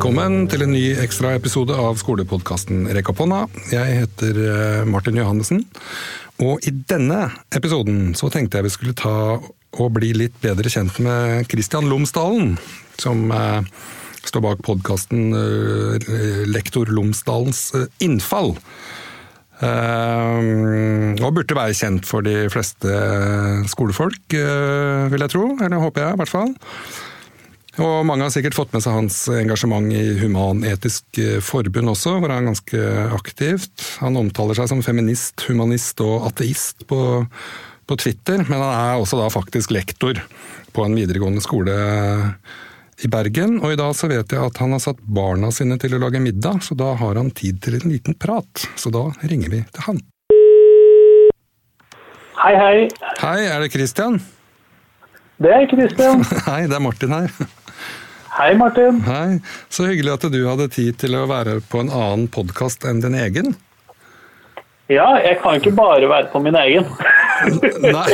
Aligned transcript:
Velkommen 0.00 0.46
til 0.48 0.62
en 0.64 0.70
ny 0.72 0.94
ekstraepisode 0.96 1.74
av 1.76 1.98
skolepodkasten 2.00 2.86
Rekk 2.96 3.10
opp. 3.12 3.18
Jeg 3.68 3.98
heter 3.98 4.38
eh, 4.40 4.86
Martin 4.88 5.18
Johannessen. 5.20 5.58
Og 6.40 6.64
i 6.64 6.72
denne 6.72 7.26
episoden 7.52 8.14
så 8.16 8.30
tenkte 8.32 8.56
jeg 8.56 8.64
vi 8.64 8.72
skulle 8.72 8.96
ta 8.96 9.12
og 9.36 9.90
bli 9.98 10.14
litt 10.16 10.38
bedre 10.40 10.72
kjent 10.72 10.96
med 11.04 11.44
Christian 11.52 11.84
Lomsdalen, 11.92 12.54
som 12.96 13.28
eh, 13.28 13.60
står 14.24 14.46
bak 14.46 14.64
podkasten 14.64 15.36
eh, 15.36 16.08
Lektor 16.48 16.88
Lomsdalens 16.88 17.66
innfall. 18.00 18.56
Og 19.60 21.28
burde 21.36 21.60
være 21.60 21.76
kjent 21.76 22.08
for 22.08 22.24
de 22.24 22.48
fleste 22.48 23.04
skolefolk, 23.68 24.32
vil 24.32 25.28
jeg 25.28 25.36
tro. 25.36 25.44
Eller 25.60 25.84
håper 25.84 26.06
jeg, 26.06 26.16
i 26.16 26.22
hvert 26.24 26.36
fall. 26.38 26.56
Og 27.78 28.06
mange 28.08 28.26
har 28.26 28.32
sikkert 28.34 28.56
fått 28.56 28.72
med 28.74 28.82
seg 28.82 28.96
hans 28.96 29.16
engasjement 29.30 29.92
i 29.94 30.16
Human-Etisk 30.18 31.20
Forbund 31.46 31.92
også, 31.92 32.16
hvor 32.18 32.32
han 32.32 32.42
er 32.42 32.50
ganske 32.50 32.80
aktivt. 33.14 33.84
Han 34.02 34.18
omtaler 34.18 34.58
seg 34.58 34.72
som 34.72 34.82
feminist, 34.82 35.44
humanist 35.46 36.02
og 36.02 36.26
ateist 36.32 36.82
på, 36.90 36.98
på 37.86 38.00
Twitter, 38.02 38.42
men 38.48 38.58
han 38.58 38.74
er 38.74 38.98
også 38.98 39.20
da 39.20 39.30
faktisk 39.30 39.70
lektor 39.76 40.18
på 40.74 40.86
en 40.86 40.98
videregående 40.98 41.42
skole 41.44 41.76
i 43.00 43.08
Bergen, 43.08 43.60
og 43.62 43.72
i 43.72 43.78
dag 43.80 43.94
så 43.96 44.10
vet 44.10 44.34
jeg 44.34 44.42
at 44.44 44.58
han 44.60 44.74
har 44.74 44.82
satt 44.82 44.98
barna 45.00 45.48
sine 45.54 45.78
til 45.80 45.94
å 45.96 46.02
lage 46.02 46.20
middag, 46.20 46.60
så 46.66 46.76
da 46.76 46.92
har 47.00 47.16
han 47.16 47.30
tid 47.32 47.62
til 47.64 47.78
en 47.78 47.94
liten 47.94 48.18
prat. 48.18 48.66
Så 48.76 48.92
da 48.92 49.06
ringer 49.22 49.54
vi 49.54 49.62
til 49.70 49.86
han. 49.86 50.02
Hei, 52.40 52.52
hei. 52.56 52.76
Hei, 53.20 53.38
er 53.46 53.62
det 53.62 53.72
Christian? 53.72 54.20
Det 55.40 55.48
er 55.56 55.64
Kristian. 55.70 56.20
Hei, 56.48 56.66
det 56.68 56.76
er 56.76 56.82
Martin 56.84 57.14
her. 57.16 57.32
Hei, 58.30 58.54
Martin. 58.54 59.00
Hei, 59.06 59.40
Så 59.68 59.86
hyggelig 59.88 60.12
at 60.14 60.26
du 60.32 60.38
hadde 60.46 60.68
tid 60.72 60.98
til 61.02 61.16
å 61.18 61.24
være 61.30 61.58
på 61.70 61.80
en 61.82 61.90
annen 61.90 62.28
podkast 62.32 62.84
enn 62.88 63.02
din 63.02 63.16
egen. 63.18 63.54
Ja, 64.90 65.06
jeg 65.22 65.38
kan 65.42 65.58
ikke 65.58 65.72
bare 65.78 66.08
være 66.10 66.30
på 66.32 66.40
min 66.42 66.56
egen. 66.58 66.86
Nei, 67.96 68.08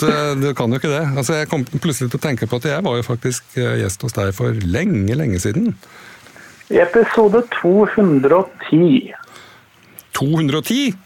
du, 0.00 0.06
du 0.42 0.46
kan 0.56 0.72
jo 0.72 0.80
ikke 0.80 0.92
det. 0.92 1.02
Altså, 1.16 1.36
jeg 1.40 1.48
kom 1.52 1.64
plutselig 1.76 2.10
til 2.12 2.20
å 2.20 2.24
tenke 2.24 2.48
på 2.48 2.60
at 2.60 2.68
jeg 2.70 2.84
var 2.86 2.96
jo 3.00 3.04
faktisk 3.06 3.58
eh, 3.60 3.76
gjest 3.82 4.04
hos 4.06 4.16
deg 4.16 4.32
for 4.36 4.56
lenge, 4.64 5.16
lenge 5.16 5.40
siden. 5.44 5.74
I 6.72 6.80
episode 6.82 7.44
210. 7.60 9.12
210? 10.16 10.96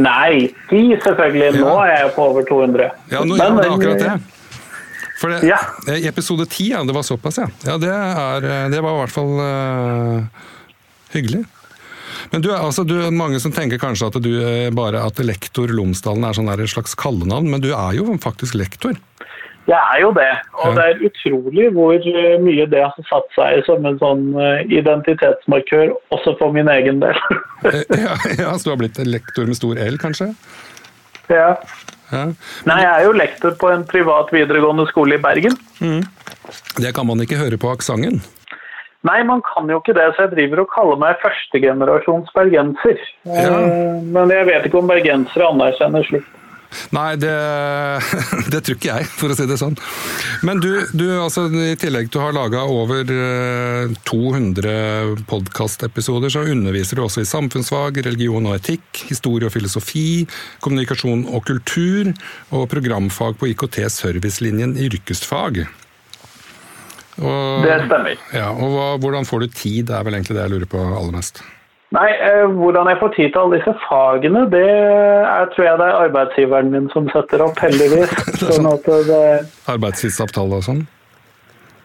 Nei, 0.00 0.52
10 0.70 1.00
selvfølgelig. 1.04 1.48
Nå 1.60 1.72
Ja. 1.72 1.80
er 1.88 1.96
jeg 2.04 2.12
på 2.16 2.28
over 2.28 2.44
200. 2.48 2.90
Ja, 3.12 3.24
nå, 3.24 3.36
ja 3.40 3.48
det 3.56 3.64
er 3.66 3.74
akkurat 3.74 4.04
det. 4.04 4.12
For 5.22 5.30
det, 5.30 5.44
Ja. 5.46 5.60
Episode 6.08 6.48
10, 6.50 6.70
ja, 6.72 6.82
det 6.84 6.94
var 6.96 7.06
såpass, 7.06 7.38
ja. 7.38 7.46
ja 7.68 7.76
det, 7.78 7.90
er, 7.94 8.46
eh, 8.48 8.68
det 8.72 8.80
var 8.82 8.96
i 8.96 9.02
hvert 9.04 9.14
fall 9.14 9.34
uh, 9.38 10.48
hyggelig. 11.14 11.44
Men 12.32 12.42
du, 12.42 12.50
altså, 12.54 12.82
du 12.86 12.96
mange 13.14 13.38
som 13.42 13.54
tenker 13.54 13.78
kanskje 13.78 14.08
at 14.10 14.18
du 14.24 14.32
er 14.42 14.74
bare 14.74 15.02
at 15.06 15.20
lektor 15.22 15.70
Lomsdalen 15.70 16.26
er 16.26 16.36
sånn 16.36 16.50
der 16.50 16.64
et 16.64 16.72
slags 16.72 16.96
kallenavn, 16.98 17.48
men 17.52 17.62
du 17.62 17.70
er 17.70 17.96
jo 17.98 18.08
faktisk 18.22 18.58
lektor. 18.58 18.98
Jeg 19.70 19.78
er 19.78 20.00
jo 20.02 20.10
det, 20.16 20.30
og 20.58 20.72
Ja. 20.72 20.74
det 20.74 20.84
er 20.90 21.02
utrolig 21.06 21.68
hvor 21.76 21.94
eh, 21.94 22.34
mye 22.42 22.66
det 22.66 22.82
har 22.82 23.06
satt 23.06 23.28
seg 23.36 23.60
som 23.68 23.86
en 23.86 23.98
sånn 24.00 24.24
eh, 24.34 24.64
identitetsmarkør, 24.74 25.92
også 26.10 26.34
for 26.40 26.54
min 26.56 26.70
egen 26.72 27.02
del. 27.04 27.18
Eh, 27.62 27.84
ja, 27.94 28.16
ja, 28.42 28.52
Så 28.58 28.66
du 28.66 28.70
har 28.72 28.80
blitt 28.80 28.98
lektor 29.06 29.46
med 29.46 29.54
stor 29.54 29.78
L, 29.78 29.94
kanskje? 30.02 30.32
ja. 31.30 31.52
Ja. 32.12 32.26
Nei, 32.68 32.78
jeg 32.82 32.92
er 32.92 33.06
jo 33.06 33.12
lektor 33.16 33.54
på 33.58 33.70
en 33.72 33.86
privat 33.88 34.30
videregående 34.34 34.84
skole 34.90 35.16
i 35.16 35.22
Bergen. 35.22 35.56
Det 36.78 36.92
kan 36.94 37.08
man 37.08 37.22
ikke 37.24 37.40
høre 37.40 37.56
på 37.60 37.70
aksenten. 37.72 38.20
Nei, 39.02 39.22
man 39.26 39.40
kan 39.42 39.66
jo 39.72 39.80
ikke 39.80 39.96
det, 39.96 40.04
så 40.14 40.26
jeg 40.28 40.34
driver 40.36 40.60
og 40.62 40.68
kaller 40.70 41.00
meg 41.00 41.16
førstegenerasjons 41.24 42.28
bergenser. 42.36 43.00
Ja. 43.26 43.48
Eh, 43.48 43.96
Men 44.14 44.30
jeg 44.30 44.46
vet 44.46 44.68
ikke 44.68 44.78
om 44.78 44.86
bergensere 44.92 45.48
anerkjenner 45.50 46.06
slikt. 46.06 46.28
Nei, 46.94 47.14
det, 47.20 47.32
det 48.52 48.62
tror 48.64 48.78
ikke 48.78 48.96
jeg, 48.96 49.08
for 49.18 49.32
å 49.32 49.36
si 49.38 49.46
det 49.48 49.58
sånn. 49.60 49.76
Men 50.46 50.62
du, 50.62 50.70
du 50.96 51.06
altså, 51.18 51.46
i 51.50 51.76
tillegg 51.80 52.10
til 52.12 52.22
å 52.22 52.26
ha 52.26 52.34
laga 52.36 52.64
over 52.70 53.08
eh, 53.12 53.92
200 54.08 55.26
podkastepisoder, 55.30 56.32
så 56.32 56.46
underviser 56.52 56.98
du 56.98 57.04
også 57.06 57.24
i 57.24 57.28
samfunnsfag, 57.28 58.02
religion 58.06 58.48
og 58.50 58.58
etikk, 58.58 59.04
historie 59.10 59.48
og 59.48 59.54
filosofi, 59.54 60.24
kommunikasjon 60.64 61.26
og 61.30 61.46
kultur, 61.48 62.12
og 62.52 62.68
programfag 62.72 63.38
på 63.40 63.52
IKT-servicelinjen 63.52 64.76
i 64.78 64.88
yrkesfag. 64.90 65.64
Og, 67.20 67.64
Det 67.66 67.74
stemmer. 67.86 68.20
ja, 68.32 68.48
og 68.52 68.70
hva, 68.72 68.86
hvordan 69.02 69.28
får 69.28 69.44
du 69.44 69.50
tid, 69.52 69.90
det 69.90 69.98
er 69.98 70.06
vel 70.06 70.16
egentlig 70.16 70.38
det 70.38 70.46
jeg 70.46 70.54
lurer 70.54 70.70
på 70.70 70.80
aller 70.80 71.12
mest. 71.14 71.42
Nei, 71.92 72.08
eh, 72.24 72.46
hvordan 72.56 72.88
jeg 72.88 72.98
får 73.02 73.10
tid 73.16 73.32
til 73.32 73.40
alle 73.42 73.58
disse 73.58 73.74
fagene, 73.84 74.46
det 74.52 74.64
er, 74.64 75.48
tror 75.52 75.66
jeg 75.66 75.80
det 75.80 75.88
er 75.90 75.98
arbeidsgiveren 76.06 76.70
min 76.72 76.88
som 76.94 77.10
setter 77.12 77.44
opp, 77.44 77.58
heldigvis. 77.60 78.14
Sånn 78.48 78.68
at 78.70 78.88
det, 79.10 79.22
Arbeidstidsavtale 79.68 80.60
og 80.62 80.64
sånn? 80.68 80.82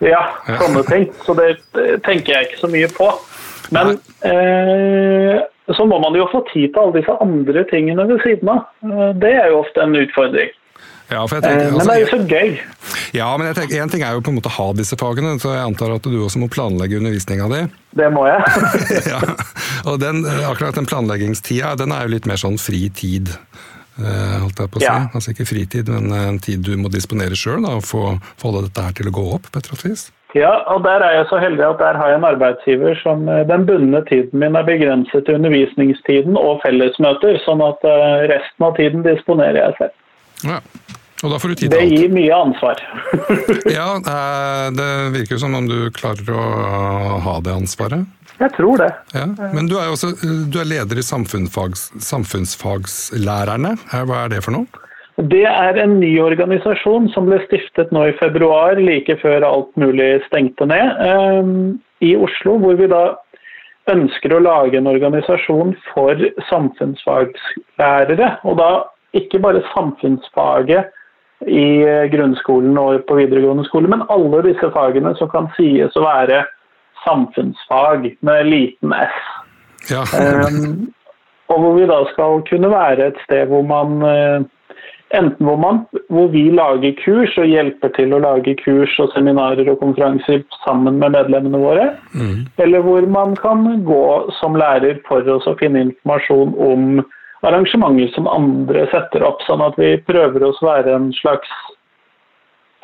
ja, 0.05 0.21
sånne 0.61 0.83
ting. 0.87 1.07
Så 1.25 1.33
det 1.37 1.49
eh, 1.81 1.97
tenker 2.05 2.35
jeg 2.35 2.47
ikke 2.47 2.61
så 2.61 2.71
mye 2.71 2.89
på. 2.93 3.09
Men 3.75 3.97
eh, 4.29 5.41
så 5.75 5.85
må 5.89 5.97
man 5.99 6.15
jo 6.15 6.27
få 6.31 6.43
tid 6.53 6.69
til 6.71 6.83
alle 6.83 6.99
disse 7.01 7.15
andre 7.23 7.63
tingene 7.71 8.05
ved 8.07 8.21
siden 8.23 8.53
av. 8.53 8.67
Eh, 8.85 9.09
Det 9.19 9.33
er 9.41 9.49
jo 9.51 9.63
ofte 9.65 9.83
en 9.83 9.97
utfordring. 9.99 10.53
Ja, 11.09 11.21
for 11.27 11.37
jeg 11.37 11.43
Eh, 11.43 11.49
tenker, 11.49 11.71
Men 11.71 11.79
altså, 11.79 11.87
det 11.87 11.95
er 11.95 12.01
jo 12.01 12.09
så 12.11 12.21
gøy. 12.27 12.57
Ja, 13.15 13.27
men 13.37 13.47
jeg 13.47 13.55
tenker, 13.55 13.81
En 13.83 13.89
ting 13.93 14.03
er 14.03 14.11
jo 14.17 14.21
på 14.25 14.31
en 14.33 14.35
måte 14.39 14.49
å 14.51 14.55
ha 14.57 14.67
disse 14.75 14.97
fagene, 14.99 15.37
så 15.39 15.53
jeg 15.55 15.63
antar 15.63 15.93
at 15.95 16.03
du 16.03 16.17
også 16.19 16.41
må 16.41 16.49
planlegge 16.51 16.99
undervisninga 16.99 17.47
di. 17.53 17.61
Det 17.95 18.09
må 18.11 18.25
jeg. 18.27 18.43
ja. 19.13 19.21
Og 19.87 20.01
den, 20.03 20.25
akkurat 20.25 20.75
den 20.75 20.85
planleggingstida, 20.89 21.75
den 21.79 21.95
er 21.95 22.03
jo 22.07 22.15
litt 22.17 22.27
mer 22.27 22.35
sånn 22.41 22.59
fri 22.59 22.89
tid. 22.89 23.31
eh, 23.97 24.35
holdt 24.43 24.59
jeg 24.59 24.69
på 24.69 24.77
å 24.77 24.83
si. 24.83 24.85
Ja. 24.85 25.07
Altså 25.15 25.31
ikke 25.33 25.47
fritid, 25.49 25.87
men 25.89 26.11
en 26.13 26.39
tid 26.43 26.61
du 26.67 26.75
må 26.77 26.91
disponere 26.93 27.33
sjøl 27.39 27.63
og 27.65 27.81
få, 27.87 28.19
få 28.37 28.51
dette 28.61 28.83
her 28.83 28.93
til 28.99 29.07
å 29.09 29.15
gå 29.15 29.23
opp 29.39 29.47
på 29.49 29.57
et 29.57 29.65
eller 29.65 29.79
annet 29.79 29.89
vis. 29.89 30.03
Ja, 30.35 30.51
og 30.69 30.83
der 30.83 31.01
er 31.01 31.13
jeg 31.15 31.25
så 31.31 31.39
heldig 31.39 31.63
at 31.65 31.79
der 31.79 31.95
har 31.97 32.11
jeg 32.11 32.19
en 32.19 32.27
arbeidsgiver 32.27 32.99
som 32.99 33.23
eh, 33.31 33.45
den 33.47 33.63
bundne 33.65 34.03
tiden 34.11 34.43
min 34.43 34.59
er 34.59 34.67
begrenset 34.67 35.23
til 35.25 35.39
undervisningstiden 35.39 36.35
og 36.37 36.59
fellesmøter, 36.65 37.39
sånn 37.47 37.63
at 37.63 37.87
eh, 37.87 38.27
resten 38.33 38.67
av 38.67 38.75
tiden 38.77 39.07
disponerer 39.07 39.61
jeg 39.63 39.77
selv. 39.79 39.95
Ja. 40.45 40.59
Og 41.23 41.31
da 41.33 41.39
får 41.41 41.49
du 41.49 41.55
tid 41.63 41.71
Det 41.73 41.79
til 41.79 41.87
alt. 41.87 41.99
gir 42.01 42.11
mye 42.13 42.35
ansvar. 42.35 42.81
Ja, 43.79 43.87
eh, 43.97 44.67
Det 44.77 44.89
virker 45.15 45.35
jo 45.37 45.39
som 45.41 45.55
om 45.57 45.67
du 45.69 45.77
klarer 45.95 46.29
å 46.29 46.43
ha 47.25 47.39
det 47.41 47.53
ansvaret. 47.55 48.05
Jeg 48.37 48.51
tror 48.53 48.77
det. 48.77 48.91
Ja. 49.17 49.23
Men 49.55 49.65
du 49.65 49.79
er 49.81 49.89
også 49.89 50.11
du 50.53 50.59
er 50.61 50.67
leder 50.69 50.99
i 51.01 51.05
samfunnsfags, 51.05 51.87
samfunnsfagslærerne. 52.05 53.71
Eh, 53.93 54.03
Hva 54.05 54.25
er 54.25 54.35
det 54.35 54.43
for 54.45 54.53
noe? 54.53 54.67
Det 55.17 55.41
er 55.49 55.79
en 55.81 55.95
ny 55.97 56.11
organisasjon 56.21 57.07
som 57.15 57.25
ble 57.25 57.39
stiftet 57.47 57.89
nå 57.91 58.03
i 58.11 58.17
februar, 58.19 58.77
like 58.77 59.15
før 59.23 59.41
alt 59.47 59.71
mulig 59.81 60.19
stengte 60.27 60.67
ned, 60.69 60.91
eh, 61.01 61.49
i 62.05 62.11
Oslo, 62.21 62.59
hvor 62.61 62.77
vi 62.77 62.85
da 62.91 63.15
ønsker 63.89 64.35
å 64.37 64.43
lage 64.43 64.77
en 64.77 64.85
organisasjon 64.91 65.73
for 65.95 66.13
samfunnsfagslærere. 66.51 68.29
Og 68.45 68.57
da 68.59 68.69
ikke 69.17 69.41
bare 69.41 69.63
samfunnsfaget 69.73 70.91
i 71.45 71.83
eh, 71.85 72.05
grunnskolen 72.11 72.77
og 72.81 73.03
på 73.07 73.19
videregående 73.19 73.65
skole, 73.67 73.89
men 73.91 74.05
alle 74.13 74.41
disse 74.47 74.71
fagene 74.73 75.13
som 75.19 75.29
kan 75.29 75.49
sies 75.57 75.95
å 75.97 76.05
være 76.05 76.43
samfunnsfag 77.05 78.09
med 78.25 78.49
liten 78.49 78.93
s. 78.95 79.17
Ja. 79.91 80.03
Um, 80.17 80.87
og 81.47 81.61
hvor 81.63 81.75
vi 81.77 81.87
da 81.87 82.01
skal 82.11 82.41
kunne 82.49 82.71
være 82.73 83.11
et 83.11 83.19
sted 83.23 83.47
hvor 83.51 83.63
man 83.67 84.01
eh, 84.03 84.39
Enten 85.15 85.47
hvor, 85.47 85.55
man, 85.55 85.77
hvor 86.11 86.25
vi 86.33 86.49
lager 86.51 86.91
kurs 86.99 87.31
og 87.39 87.47
hjelper 87.47 87.93
til 87.95 88.11
å 88.11 88.17
lage 88.19 88.57
kurs 88.59 88.91
og 88.99 89.13
seminarer 89.13 89.69
og 89.71 89.77
konferanser 89.79 90.41
sammen 90.65 90.97
med 90.99 91.13
medlemmene 91.15 91.61
våre, 91.61 91.85
eller 92.59 92.83
hvor 92.83 93.07
man 93.07 93.37
kan 93.39 93.63
gå 93.87 94.07
som 94.41 94.59
lærer 94.59 94.99
for 95.07 95.23
oss 95.31 95.47
å 95.47 95.55
finne 95.61 95.85
informasjon 95.85 96.51
om 96.59 96.99
arrangementer 97.47 98.11
som 98.15 98.29
andre 98.31 98.85
setter 98.93 99.25
opp, 99.27 99.43
sånn 99.47 99.63
at 99.65 99.77
vi 99.79 99.95
prøver 100.07 100.43
å 100.45 100.53
være 100.61 100.95
en 100.95 101.11
slags 101.17 101.51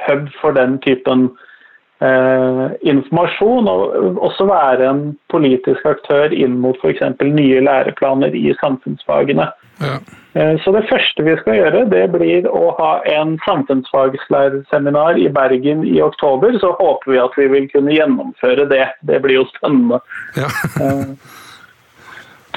hub 0.08 0.28
for 0.42 0.56
den 0.56 0.78
typen 0.84 1.30
eh, 2.04 2.66
informasjon, 2.94 3.70
og 3.70 4.24
også 4.24 4.48
være 4.50 4.90
en 4.90 5.04
politisk 5.32 5.86
aktør 5.88 6.34
inn 6.36 6.60
mot 6.64 6.80
f.eks. 6.82 7.04
nye 7.24 7.62
læreplaner 7.64 8.36
i 8.36 8.52
samfunnsfagene. 8.62 9.52
ja. 9.84 9.96
Eh, 10.34 10.56
Så 10.64 10.72
det 10.74 10.88
første 10.90 11.24
vi 11.24 11.36
skal 11.38 11.60
gjøre, 11.60 11.86
det 11.92 12.08
blir 12.12 12.48
å 12.50 12.74
ha 12.80 12.94
en 13.06 13.38
samfunnsfaglærerseminar 13.46 15.20
i 15.22 15.30
Bergen 15.30 15.86
i 15.86 16.02
oktober. 16.02 16.58
Så 16.60 16.74
håper 16.80 17.12
vi 17.12 17.22
at 17.22 17.38
vi 17.38 17.48
vil 17.54 17.70
kunne 17.70 17.94
gjennomføre 17.94 18.66
det. 18.70 18.88
Det 19.06 19.22
blir 19.22 19.44
jo 19.44 19.48
spennende. 19.54 20.02
ja. 20.36 20.50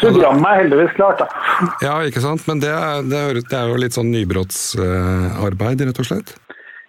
Programmet 0.00 0.48
er 0.50 0.62
heldigvis 0.62 0.96
klart, 0.96 1.22
da. 1.22 1.68
Ja, 1.84 1.94
ikke 2.04 2.22
sant? 2.24 2.44
Men 2.48 2.60
det 2.60 2.72
er, 2.72 3.06
det 3.06 3.20
er, 3.56 3.70
jo 3.70 3.78
litt 3.80 3.96
sånn 3.96 4.10
nybrottsarbeid, 4.12 5.84
rett 5.88 6.02
og 6.02 6.08
slett? 6.08 6.34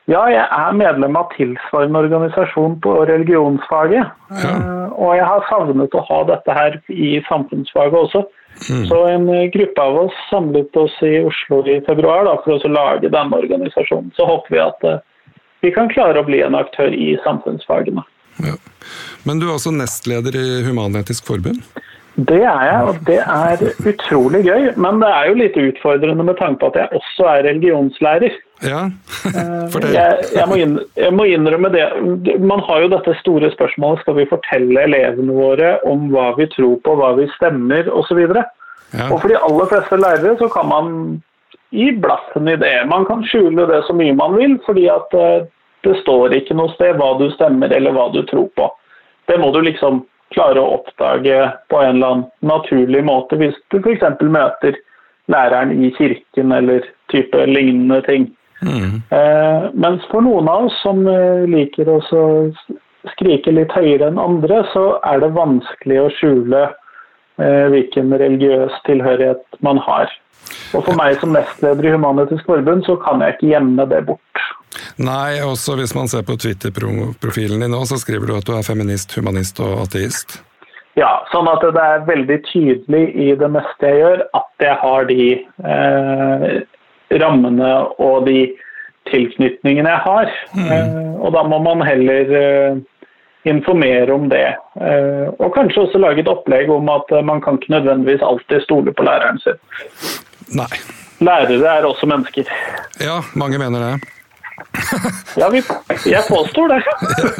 Ja, 0.08 0.22
jeg 0.32 0.44
er 0.44 0.76
medlem 0.76 1.18
av 1.20 1.32
tilsvarende 1.36 2.00
organisasjon 2.06 2.78
på 2.84 2.94
religionsfaget. 3.10 4.12
Ja. 4.32 4.52
Eh, 4.56 4.84
Og 4.98 5.14
jeg 5.14 5.26
har 5.30 5.44
savnet 5.50 5.94
å 5.94 6.04
ha 6.08 6.20
dette 6.26 6.54
her 6.56 6.80
i 6.90 7.18
samfunnsfaget 7.28 7.98
også. 8.00 8.24
Så 8.90 9.02
en 9.12 9.28
eh, 9.30 9.50
gruppe 9.54 9.84
av 9.84 10.00
oss 10.06 10.22
samlet 10.32 10.80
oss 10.80 10.96
i 11.06 11.20
Oslo 11.28 11.60
i 11.70 11.78
februar 11.86 12.26
da, 12.26 12.38
for 12.46 12.56
å 12.58 12.72
lage 12.72 13.12
denne 13.14 13.42
organisasjonen. 13.44 14.14
Så 14.18 14.26
håper 14.26 14.56
vi 14.56 14.64
at 14.64 14.88
eh, 14.88 15.04
vi 15.66 15.74
kan 15.76 15.92
klare 15.92 16.24
å 16.24 16.28
bli 16.28 16.40
en 16.46 16.58
aktør 16.58 16.96
i 16.96 17.12
samfunnsfagene. 17.26 18.04
Ja. 18.46 18.56
Men 19.28 19.42
du 19.42 19.48
er 19.50 19.56
også 19.58 19.74
nestleder 19.76 20.36
i 20.38 20.48
Human-Etisk 20.66 21.28
Forbund? 21.28 21.62
Det 22.18 22.40
er 22.42 22.62
jeg, 22.66 22.78
og 22.90 22.96
det 23.06 23.18
er 23.22 23.60
utrolig 23.92 24.40
gøy. 24.48 24.72
Men 24.82 25.02
det 25.04 25.10
er 25.14 25.28
jo 25.30 25.38
litt 25.38 25.58
utfordrende 25.62 26.24
med 26.26 26.40
tanke 26.40 26.64
på 26.64 26.72
at 26.72 26.80
jeg 26.82 27.02
også 27.02 27.28
er 27.30 27.46
religionslærer. 27.46 28.38
Ja, 28.66 28.88
fortell. 29.70 29.94
Jeg, 29.94 30.24
jeg, 30.34 30.48
må 30.50 30.58
inn, 30.58 30.80
jeg 30.98 31.14
må 31.14 31.28
innrømme 31.30 31.70
det. 31.76 31.86
Man 32.42 32.64
har 32.66 32.82
jo 32.82 32.90
dette 32.96 33.14
store 33.20 33.52
spørsmålet 33.54 34.02
skal 34.02 34.18
vi 34.18 34.26
fortelle 34.32 34.88
elevene 34.90 35.38
våre 35.38 35.76
om 35.86 36.10
hva 36.14 36.32
vi 36.40 36.50
tror 36.56 36.80
på, 36.82 36.98
hva 36.98 37.14
vi 37.20 37.30
stemmer 37.36 37.92
osv. 37.94 38.24
Ja. 38.34 39.12
Og 39.12 39.20
for 39.22 39.30
de 39.30 39.38
aller 39.38 39.70
fleste 39.70 40.02
lærere 40.02 40.34
så 40.42 40.50
kan 40.50 40.72
man 40.74 40.92
gi 41.76 41.92
blaffen 42.02 42.50
i 42.50 42.58
det. 42.58 42.74
Man 42.90 43.06
kan 43.06 43.22
skjule 43.30 43.70
det 43.70 43.84
så 43.86 43.94
mye 43.94 44.18
man 44.18 44.38
vil, 44.40 44.58
fordi 44.66 44.90
at 44.90 45.14
eh, 45.14 45.46
det 45.86 46.00
står 46.02 46.34
ikke 46.34 46.58
noe 46.58 46.74
sted 46.74 46.98
hva 46.98 47.14
du 47.22 47.30
stemmer 47.36 47.70
eller 47.78 47.94
hva 47.94 48.10
du 48.16 48.24
tror 48.26 48.50
på. 48.58 48.72
Det 49.30 49.38
må 49.38 49.52
du 49.54 49.62
liksom 49.62 50.02
klare 50.36 50.62
å 50.62 50.80
oppdage 50.80 51.38
på 51.72 51.80
en 51.82 51.96
eller 51.96 52.08
annen 52.08 52.26
naturlig 52.46 53.04
måte 53.08 53.40
hvis 53.40 53.56
du 53.72 53.80
f.eks. 53.80 54.04
møter 54.22 54.78
læreren 55.32 55.74
i 55.84 55.92
kirken 55.98 56.52
eller 56.56 56.86
type 57.12 57.46
lignende 57.46 58.02
ting. 58.08 58.28
Mm. 58.62 59.02
Eh, 59.14 59.70
mens 59.74 60.06
for 60.12 60.26
noen 60.26 60.50
av 60.50 60.68
oss 60.68 60.78
som 60.82 61.04
eh, 61.08 61.46
liker 61.50 61.90
å 61.92 62.00
skrike 63.14 63.54
litt 63.54 63.74
høyere 63.76 64.10
enn 64.10 64.22
andre, 64.22 64.64
så 64.74 64.86
er 65.06 65.22
det 65.24 65.36
vanskelig 65.36 66.00
å 66.02 66.14
skjule 66.18 66.64
eh, 66.68 67.66
hvilken 67.74 68.16
religiøs 68.18 68.80
tilhørighet 68.88 69.62
man 69.66 69.82
har. 69.86 70.10
Og 70.76 70.84
for 70.84 70.98
meg 70.98 71.20
som 71.22 71.36
nestleder 71.36 71.88
i 71.88 71.94
Human-Etisk 71.96 72.48
Forbund, 72.48 72.86
så 72.88 72.98
kan 73.04 73.22
jeg 73.24 73.38
ikke 73.38 73.52
gjemme 73.54 73.88
det 73.92 74.04
bort. 74.10 74.47
Nei, 74.98 75.40
også 75.46 75.78
hvis 75.80 75.96
man 75.98 76.10
ser 76.12 76.26
på 76.28 76.38
Twitter-profilen 76.42 77.64
din 77.64 77.74
nå, 77.74 77.84
så 77.90 78.00
skriver 78.02 78.30
du 78.30 78.36
at 78.38 78.48
du 78.48 78.56
er 78.58 78.66
feminist, 78.68 79.16
humanist 79.18 79.62
og 79.64 79.86
ateist. 79.86 80.40
Ja, 80.98 81.12
sånn 81.30 81.50
at 81.52 81.62
det 81.62 81.82
er 81.82 82.08
veldig 82.08 82.40
tydelig 82.48 83.04
i 83.14 83.30
det 83.38 83.50
meste 83.54 83.92
jeg 83.92 84.02
gjør, 84.02 84.24
at 84.40 84.66
jeg 84.66 84.78
har 84.82 85.06
de 85.12 85.28
eh, 85.38 86.46
rammene 87.22 87.74
og 88.02 88.26
de 88.26 88.40
tilknytningene 89.12 89.94
jeg 89.94 90.04
har. 90.08 90.32
Eh, 90.58 91.12
og 91.22 91.36
da 91.38 91.44
må 91.46 91.62
man 91.64 91.86
heller 91.86 92.34
eh, 92.42 92.80
informere 93.48 94.14
om 94.14 94.26
det. 94.34 94.48
Eh, 94.82 95.28
og 95.38 95.54
kanskje 95.56 95.86
også 95.86 96.02
lage 96.02 96.24
et 96.24 96.32
opplegg 96.32 96.74
om 96.74 96.90
at 96.92 97.14
eh, 97.14 97.26
man 97.26 97.46
kan 97.46 97.62
ikke 97.62 97.76
nødvendigvis 97.78 98.26
alltid 98.26 98.66
stole 98.66 98.94
på 98.94 99.06
læreren 99.06 99.40
sin. 99.46 99.62
Nei. 100.58 100.72
Lærere 101.22 101.78
er 101.78 101.86
også 101.88 102.10
mennesker. 102.10 102.50
Ja, 103.02 103.22
mange 103.38 103.62
mener 103.62 103.86
det. 103.86 104.17
Ja, 105.38 105.48
jeg 105.54 106.24
påstår 106.28 106.72
det. 106.74 106.82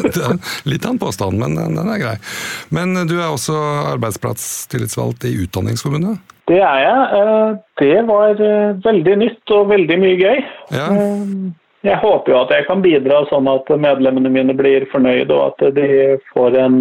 Litt 0.70 0.86
av 0.86 0.92
en 0.96 1.00
påstand, 1.02 1.40
men 1.42 1.56
den 1.58 1.78
er 1.90 2.02
grei. 2.02 2.16
Men 2.74 2.94
du 3.10 3.16
er 3.18 3.30
også 3.32 3.56
arbeidsplasstillitsvalgt 3.96 5.26
i 5.26 5.36
Utdanningsforbundet? 5.46 6.20
Det 6.48 6.60
er 6.64 6.84
jeg. 6.84 7.08
Eh, 7.20 7.56
Det 7.82 7.96
var 8.08 8.40
eh, 8.40 8.76
veldig 8.86 9.16
nytt 9.24 9.56
og 9.56 9.72
veldig 9.74 9.98
mye 10.04 10.20
gøy. 10.20 10.44
Ja. 10.72 10.86
Eh, 10.94 11.24
Jeg 11.88 12.00
håper 12.02 12.34
jo 12.34 12.38
at 12.42 12.52
jeg 12.52 12.66
kan 12.68 12.82
bidra 12.84 13.20
sånn 13.30 13.48
at 13.52 13.70
medlemmene 13.80 14.32
mine 14.34 14.54
blir 14.58 14.88
fornøyde, 14.92 15.32
og 15.32 15.54
at 15.54 15.76
de 15.76 16.18
får 16.34 16.58
en 16.60 16.78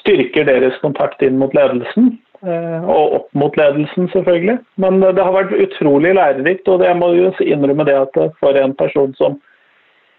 styrker 0.00 0.44
deres 0.48 0.74
kontakt 0.82 1.22
inn 1.24 1.38
mot 1.40 1.54
ledelsen. 1.56 2.16
Eh, 2.46 2.86
Og 2.86 3.18
opp 3.20 3.28
mot 3.34 3.58
ledelsen, 3.58 4.08
selvfølgelig. 4.14 4.58
Men 4.82 5.00
det 5.02 5.18
har 5.18 5.34
vært 5.34 5.54
utrolig 5.56 6.14
lærerikt, 6.16 6.68
og 6.68 6.84
jeg 6.86 6.96
må 6.98 7.12
jo 7.16 7.32
innrømme 7.44 7.86
det 7.88 7.98
at 7.98 8.18
for 8.40 8.58
en 8.62 8.74
person 8.78 9.14
som 9.18 9.38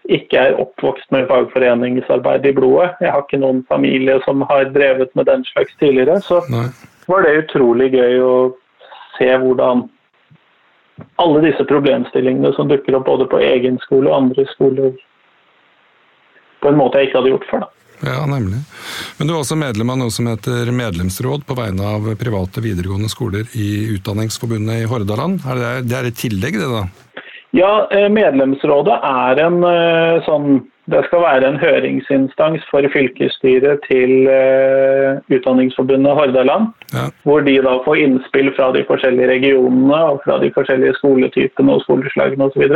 ikke 0.08 0.40
er 0.40 0.56
oppvokst 0.60 1.10
med 1.12 1.26
fagforeningsarbeid 1.28 2.46
i 2.48 2.54
blodet, 2.56 2.94
jeg 3.00 3.12
har 3.12 3.24
ikke 3.24 3.40
noen 3.42 3.60
familie 3.68 4.16
som 4.24 4.40
har 4.48 4.70
drevet 4.72 5.12
med 5.18 5.28
den 5.28 5.44
slags 5.44 5.74
tidligere, 5.80 6.16
så 6.24 6.40
Nei. 6.48 6.64
var 7.10 7.26
det 7.26 7.42
utrolig 7.42 7.90
gøy 7.92 8.22
å 8.24 8.34
se 9.18 9.28
hvordan 9.42 9.84
alle 11.20 11.42
disse 11.44 11.64
problemstillingene 11.68 12.54
som 12.56 12.70
dukker 12.70 12.96
opp 12.98 13.06
både 13.10 13.28
på 13.30 13.42
egen 13.44 13.76
skole 13.84 14.08
og 14.08 14.22
andre 14.22 14.46
skoler, 14.54 14.94
på 16.62 16.72
en 16.72 16.80
måte 16.80 16.98
jeg 16.98 17.10
ikke 17.10 17.20
hadde 17.20 17.34
gjort 17.34 17.50
før. 17.50 17.66
da. 17.66 17.74
Ja, 18.04 18.22
nemlig. 18.30 18.62
Men 19.18 19.26
du 19.26 19.34
er 19.34 19.40
også 19.40 19.58
medlem 19.58 19.90
av 19.90 19.98
noe 20.00 20.14
som 20.14 20.28
heter 20.30 20.70
medlemsråd 20.74 21.44
på 21.48 21.56
vegne 21.58 21.86
av 21.96 22.06
private 22.20 22.62
videregående 22.62 23.10
skoler 23.10 23.48
i 23.58 23.88
Utdanningsforbundet 23.96 24.84
i 24.84 24.88
Hordaland. 24.90 25.42
Er 25.48 25.58
det, 25.62 25.74
det 25.90 25.98
er 25.98 26.10
et 26.10 26.20
tillegg, 26.20 26.60
det 26.60 26.70
da? 26.70 26.86
Ja, 27.56 27.88
eh, 27.90 28.10
medlemsrådet 28.12 28.98
er 29.08 29.40
en 29.40 29.62
eh, 29.64 30.18
sånn 30.26 30.66
Det 30.88 31.02
skal 31.04 31.20
være 31.20 31.48
en 31.48 31.58
høringsinstans 31.60 32.62
for 32.70 32.86
fylkesstyret 32.92 33.82
til 33.90 34.28
eh, 34.32 35.18
Utdanningsforbundet 35.36 36.16
Hordaland. 36.16 36.70
Ja. 36.94 37.08
Hvor 37.28 37.44
de 37.44 37.58
da 37.64 37.74
får 37.84 38.00
innspill 38.04 38.48
fra 38.56 38.70
de 38.72 38.86
forskjellige 38.88 39.28
regionene 39.34 39.98
og 40.14 40.22
fra 40.24 40.38
de 40.40 40.48
forskjellige 40.54 40.96
skoletypene 40.96 41.74
og 41.74 41.84
skoleslagene 41.84 42.48
osv. 42.48 42.72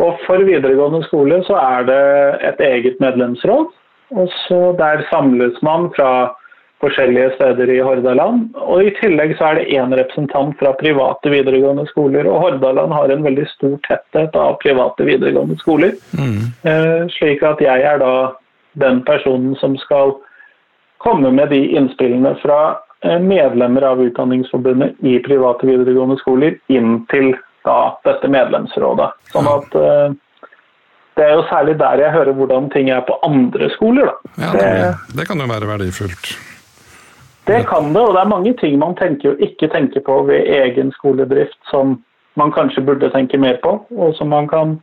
Og 0.00 0.22
for 0.24 0.48
videregående 0.48 1.02
skole 1.08 1.42
så 1.44 1.60
er 1.60 1.84
det 1.90 2.00
et 2.52 2.64
eget 2.70 3.04
medlemsråd. 3.04 3.68
Og 4.14 4.28
så 4.46 4.72
Der 4.78 5.06
samles 5.10 5.62
man 5.62 5.90
fra 5.96 6.34
forskjellige 6.80 7.30
steder 7.34 7.70
i 7.72 7.80
Hordaland. 7.80 8.50
Og 8.54 8.84
i 8.84 8.92
tillegg 9.00 9.36
så 9.38 9.50
er 9.50 9.58
det 9.58 9.68
én 9.78 9.94
representant 9.96 10.56
fra 10.60 10.74
private 10.76 11.32
videregående 11.32 11.86
skoler. 11.88 12.28
Og 12.28 12.40
Hordaland 12.44 12.92
har 12.92 13.12
en 13.12 13.24
veldig 13.24 13.46
stor 13.54 13.78
tetthet 13.88 14.36
av 14.36 14.58
private 14.62 15.06
videregående 15.08 15.56
skoler. 15.62 15.96
Mm. 16.18 16.42
Eh, 16.68 17.06
slik 17.16 17.42
at 17.46 17.62
jeg 17.64 17.82
er 17.82 18.02
da 18.02 18.12
den 18.76 19.00
personen 19.08 19.56
som 19.56 19.76
skal 19.80 20.18
komme 21.00 21.32
med 21.32 21.48
de 21.54 21.62
innspillene 21.78 22.34
fra 22.42 22.60
eh, 23.02 23.18
medlemmer 23.18 23.88
av 23.94 24.02
Utdanningsforbundet 24.04 25.00
i 25.00 25.16
private 25.24 25.68
videregående 25.68 26.20
skoler 26.20 26.60
inn 26.68 27.00
til 27.12 27.32
da 27.66 27.96
dette 28.04 28.28
medlemsrådet. 28.30 29.10
Sånn 29.32 29.48
at 29.50 29.80
eh, 29.80 30.14
det 31.16 31.24
er 31.24 31.32
jo 31.32 31.44
særlig 31.48 31.78
der 31.80 32.02
jeg 32.04 32.12
hører 32.12 32.36
hvordan 32.36 32.68
ting 32.70 32.90
er 32.90 33.00
på 33.06 33.16
andre 33.24 33.70
skoler. 33.72 34.10
Da. 34.10 34.44
Ja, 34.44 34.50
det, 34.52 35.16
det 35.16 35.26
kan 35.28 35.40
jo 35.40 35.48
være 35.48 35.68
verdifullt. 35.68 36.36
det 37.46 37.62
kan 37.70 37.92
det, 37.94 38.02
og 38.02 38.14
det 38.14 38.20
er 38.20 38.28
mange 38.28 38.52
ting 38.60 38.78
man 38.78 38.96
tenker 38.98 39.32
og 39.32 39.40
ikke 39.40 39.70
tenker 39.72 40.02
på 40.06 40.22
ved 40.28 40.48
egen 40.60 40.92
skoledrift 40.92 41.58
som 41.70 41.98
man 42.36 42.52
kanskje 42.52 42.84
burde 42.84 43.10
tenke 43.10 43.38
mer 43.38 43.56
på, 43.62 43.78
og 43.96 44.14
som 44.18 44.28
man 44.28 44.48
kan 44.48 44.78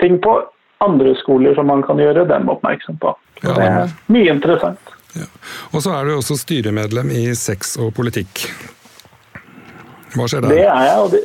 ting 0.00 0.18
på 0.22 0.40
andre 0.84 1.14
skoler 1.16 1.54
som 1.54 1.66
man 1.66 1.82
kan 1.82 2.00
gjøre 2.00 2.26
dem 2.28 2.48
oppmerksom 2.48 2.98
på. 3.00 3.14
Ja, 3.42 3.54
det 3.56 3.68
er 3.68 3.94
mye 4.12 4.34
interessant. 4.34 4.92
Ja. 5.16 5.26
Og 5.72 5.82
så 5.82 5.94
er 5.96 6.04
du 6.04 6.16
også 6.16 6.36
styremedlem 6.38 7.10
i 7.10 7.24
Sex 7.34 7.76
og 7.80 7.94
politikk. 7.96 8.44
Hva 10.14 10.26
skjer 10.28 10.44
der? 10.44 10.52
Det 10.52 10.66
er 10.66 10.84
jeg, 10.88 10.98
og 10.98 11.10
det, 11.14 11.22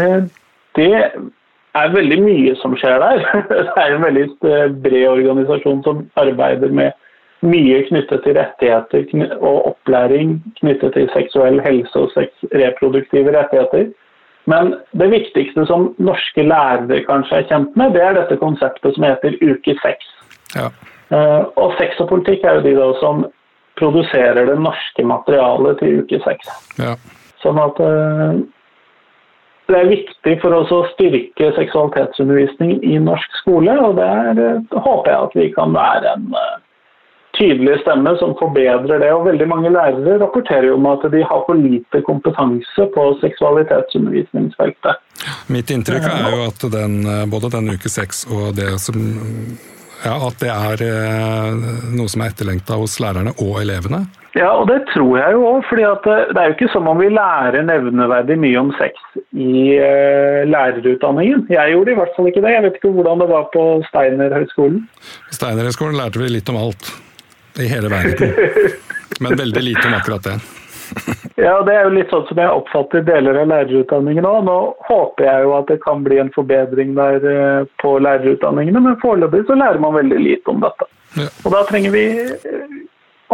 eh, 0.00 1.22
det 1.72 1.80
er 1.80 1.94
veldig 1.94 2.18
mye 2.20 2.56
som 2.60 2.74
skjer 2.76 2.98
der. 3.00 3.22
Det 3.48 3.80
er 3.80 3.94
en 3.94 4.04
veldig 4.04 4.26
eh, 4.44 4.74
bred 4.84 5.06
organisasjon 5.08 5.80
som 5.86 6.04
arbeider 6.20 6.68
med 6.68 6.92
mye 7.42 7.80
knyttet 7.88 8.22
til 8.22 8.36
rettigheter 8.36 9.32
og 9.40 9.72
opplæring 9.72 10.36
knyttet 10.60 10.92
til 10.94 11.08
seksuell 11.14 11.58
helse 11.64 11.98
og 11.98 12.12
reproduktive 12.52 13.32
rettigheter. 13.34 13.88
Men 14.44 14.74
det 14.98 15.10
viktigste 15.10 15.64
som 15.66 15.92
norske 15.98 16.44
lærere 16.44 17.02
kanskje 17.06 17.40
er 17.40 17.48
kjent 17.50 17.76
med, 17.78 17.94
det 17.96 18.02
er 18.02 18.16
dette 18.18 18.36
konseptet 18.36 18.94
som 18.94 19.06
heter 19.06 19.38
uke 19.40 19.76
seks. 19.80 20.14
Ja. 20.54 20.68
Eh, 21.14 21.42
Og 21.56 21.74
sex 21.80 22.00
og 22.00 22.08
politikk 22.12 22.44
er 22.44 22.60
jo 22.60 22.66
de 22.68 22.76
da 22.76 22.92
som 23.00 23.26
produserer 23.80 24.44
det 24.46 24.58
norske 24.60 25.04
materialet 25.04 25.78
til 25.78 26.02
uke 26.02 26.20
seks. 26.28 26.52
ja. 26.78 26.96
Sånn 27.42 27.58
at 27.58 27.80
eh, 27.82 28.42
det 29.70 29.78
er 29.78 29.90
viktig 29.90 30.34
for 30.42 30.54
oss 30.56 30.72
å 30.74 30.82
styrke 30.92 31.52
seksualitetsundervisning 31.56 32.80
i 32.84 32.98
norsk 33.02 33.40
skole, 33.42 33.74
og 33.78 33.96
der 34.00 34.38
eh, 34.42 34.76
håper 34.84 35.12
jeg 35.12 35.26
at 35.28 35.36
vi 35.38 35.48
kan 35.54 35.74
være 35.76 36.14
en 36.16 36.36
eh, 36.38 36.56
tydelig 37.38 37.78
stemme 37.82 38.14
som 38.20 38.34
forbedrer 38.40 39.00
det. 39.02 39.10
Og 39.14 39.28
veldig 39.30 39.48
mange 39.50 39.72
lærere 39.72 40.18
rapporterer 40.20 40.68
jo 40.70 40.78
om 40.80 40.88
at 40.90 41.06
de 41.14 41.22
har 41.24 41.44
for 41.46 41.58
lite 41.58 42.02
kompetanse 42.08 42.88
på 42.96 43.06
seksualitetsundervisningsfeltet. 43.22 45.04
Mitt 45.52 45.70
inntrykk 45.72 46.08
er 46.10 46.26
jo 46.26 46.48
at 46.50 46.66
den, 46.74 46.98
eh, 47.06 47.22
både 47.30 47.52
den 47.54 47.76
uke 47.76 47.92
seks 47.92 48.26
og 48.30 48.56
det 48.58 48.74
som 48.82 48.98
ja, 50.02 50.16
At 50.18 50.40
det 50.42 50.48
er 50.50 50.80
noe 51.94 52.10
som 52.10 52.24
er 52.24 52.32
etterlengta 52.32 52.74
hos 52.74 52.96
lærerne 52.98 53.36
og 53.38 53.60
elevene. 53.60 54.00
Ja, 54.32 54.48
og 54.56 54.64
det 54.70 54.78
tror 54.88 55.18
jeg 55.18 55.34
jo 55.36 55.42
òg. 55.44 55.66
For 55.68 55.80
det 55.80 56.40
er 56.40 56.48
jo 56.48 56.54
ikke 56.54 56.70
som 56.72 56.88
om 56.88 57.00
vi 57.00 57.10
lærer 57.12 57.66
nevneverdig 57.68 58.38
mye 58.40 58.62
om 58.62 58.72
sex 58.78 58.96
i 59.32 59.76
uh, 59.76 60.40
lærerutdanningen. 60.48 61.44
Jeg 61.52 61.74
gjorde 61.74 61.92
i 61.92 61.98
hvert 62.00 62.16
fall 62.16 62.30
ikke 62.30 62.44
det. 62.44 62.54
Jeg 62.54 62.64
vet 62.66 62.80
ikke 62.80 62.94
hvordan 62.96 63.20
det 63.24 63.28
var 63.32 63.50
på 63.52 63.66
Steinerhøgskolen. 63.90 64.80
Steinerhøgskolen 65.36 66.00
lærte 66.00 66.22
vi 66.22 66.32
litt 66.32 66.48
om 66.52 66.60
alt. 66.62 66.94
I 67.60 67.68
hele 67.68 67.92
verden. 67.92 68.32
Men 69.20 69.36
veldig 69.36 69.62
lite 69.62 69.84
om 69.84 69.94
akkurat 69.98 70.24
det. 70.24 70.38
ja, 71.46 71.58
det 71.64 71.74
er 71.74 71.86
jo 71.86 71.92
litt 71.92 72.10
sånn 72.12 72.24
som 72.28 72.40
jeg 72.40 72.56
oppfatter 72.56 73.04
deler 73.04 73.42
av 73.42 73.50
lærerutdanningen 73.52 74.28
òg. 74.28 74.40
Nå 74.48 74.56
håper 74.88 75.28
jeg 75.28 75.44
jo 75.44 75.52
at 75.58 75.68
det 75.68 75.78
kan 75.84 76.00
bli 76.06 76.18
en 76.22 76.32
forbedring 76.32 76.96
der 76.96 77.28
uh, 77.28 77.68
på 77.84 77.98
lærerutdanningene, 78.00 78.80
men 78.88 78.98
foreløpig 79.04 79.44
så 79.48 79.60
lærer 79.60 79.80
man 79.84 79.96
veldig 80.00 80.24
lite 80.24 80.52
om 80.52 80.64
dette. 80.64 80.88
Ja. 81.20 81.28
Og 81.44 81.52
da 81.52 81.60
trenger 81.68 81.92
vi 81.92 82.06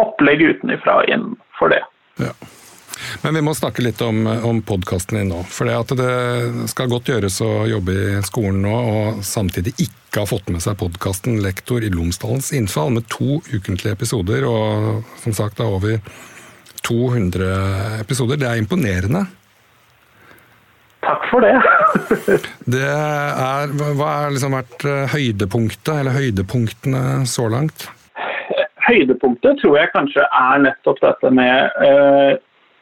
opplegg 0.00 0.42
utenfra 0.42 1.02
inn 1.12 1.32
for 1.58 1.74
det. 1.74 1.82
Ja. 2.22 2.32
Men 3.22 3.34
vi 3.34 3.42
må 3.46 3.54
snakke 3.54 3.82
litt 3.82 4.00
om, 4.02 4.26
om 4.26 4.60
podkasten 4.66 5.20
din 5.20 5.30
nå. 5.32 5.42
For 5.52 5.68
det, 5.68 5.98
det 5.98 6.68
skal 6.72 6.90
godt 6.90 7.10
gjøres 7.12 7.38
å 7.44 7.50
jobbe 7.70 7.94
i 7.94 8.22
skolen 8.26 8.62
nå 8.64 8.74
og 8.74 9.20
samtidig 9.26 9.76
ikke 9.78 10.24
ha 10.24 10.28
fått 10.28 10.50
med 10.50 10.64
seg 10.64 10.78
podkasten 10.80 11.38
'Lektor 11.42 11.84
i 11.84 11.92
Lomsdalens 11.94 12.50
innfall' 12.56 12.94
med 12.96 13.06
to 13.12 13.38
ukentlige 13.52 13.94
episoder, 13.94 14.46
og 14.48 15.04
som 15.22 15.36
sagt 15.36 15.60
da 15.60 15.68
over 15.70 16.00
200 16.86 18.00
episoder. 18.00 18.40
Det 18.40 18.48
er 18.48 18.62
imponerende. 18.62 19.26
Takk 21.04 21.28
for 21.30 21.44
det. 21.44 21.54
det 22.74 22.88
er, 22.88 23.70
hva 23.96 24.08
har 24.24 24.34
liksom 24.34 24.56
vært 24.56 24.84
eh, 24.88 25.04
høydepunktet, 25.14 25.94
eller 26.00 26.16
høydepunktene 26.16 27.04
så 27.28 27.46
langt? 27.52 27.86
Høydepunktet 28.88 29.27
tror 29.42 29.78
jeg 29.78 29.94
kanskje 29.94 30.24
er 30.24 30.62
nettopp 30.64 31.00
dette 31.04 31.30
med 31.34 31.82
uh, 31.82 32.36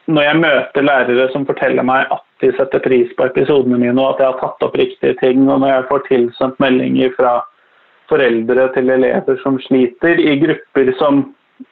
når 0.07 0.23
jeg 0.23 0.39
møter 0.39 0.85
lærere 0.87 1.27
som 1.33 1.45
forteller 1.47 1.83
meg 1.83 2.07
at 2.15 2.23
de 2.41 2.51
setter 2.55 2.83
pris 2.83 3.09
på 3.17 3.27
episodene 3.27 3.79
mine, 3.79 3.97
og 3.99 4.15
at 4.15 4.21
jeg 4.23 4.29
har 4.31 4.39
tatt 4.41 4.65
opp 4.67 4.77
riktige 4.79 5.17
ting, 5.21 5.47
og 5.49 5.59
når 5.61 5.73
jeg 5.73 5.87
får 5.89 6.03
tilsendt 6.07 6.59
meldinger 6.63 7.11
fra 7.17 7.33
foreldre 8.07 8.69
til 8.75 8.93
elever 8.93 9.39
som 9.43 9.59
sliter, 9.65 10.21
i 10.21 10.37
grupper 10.39 10.93
som, 11.01 11.25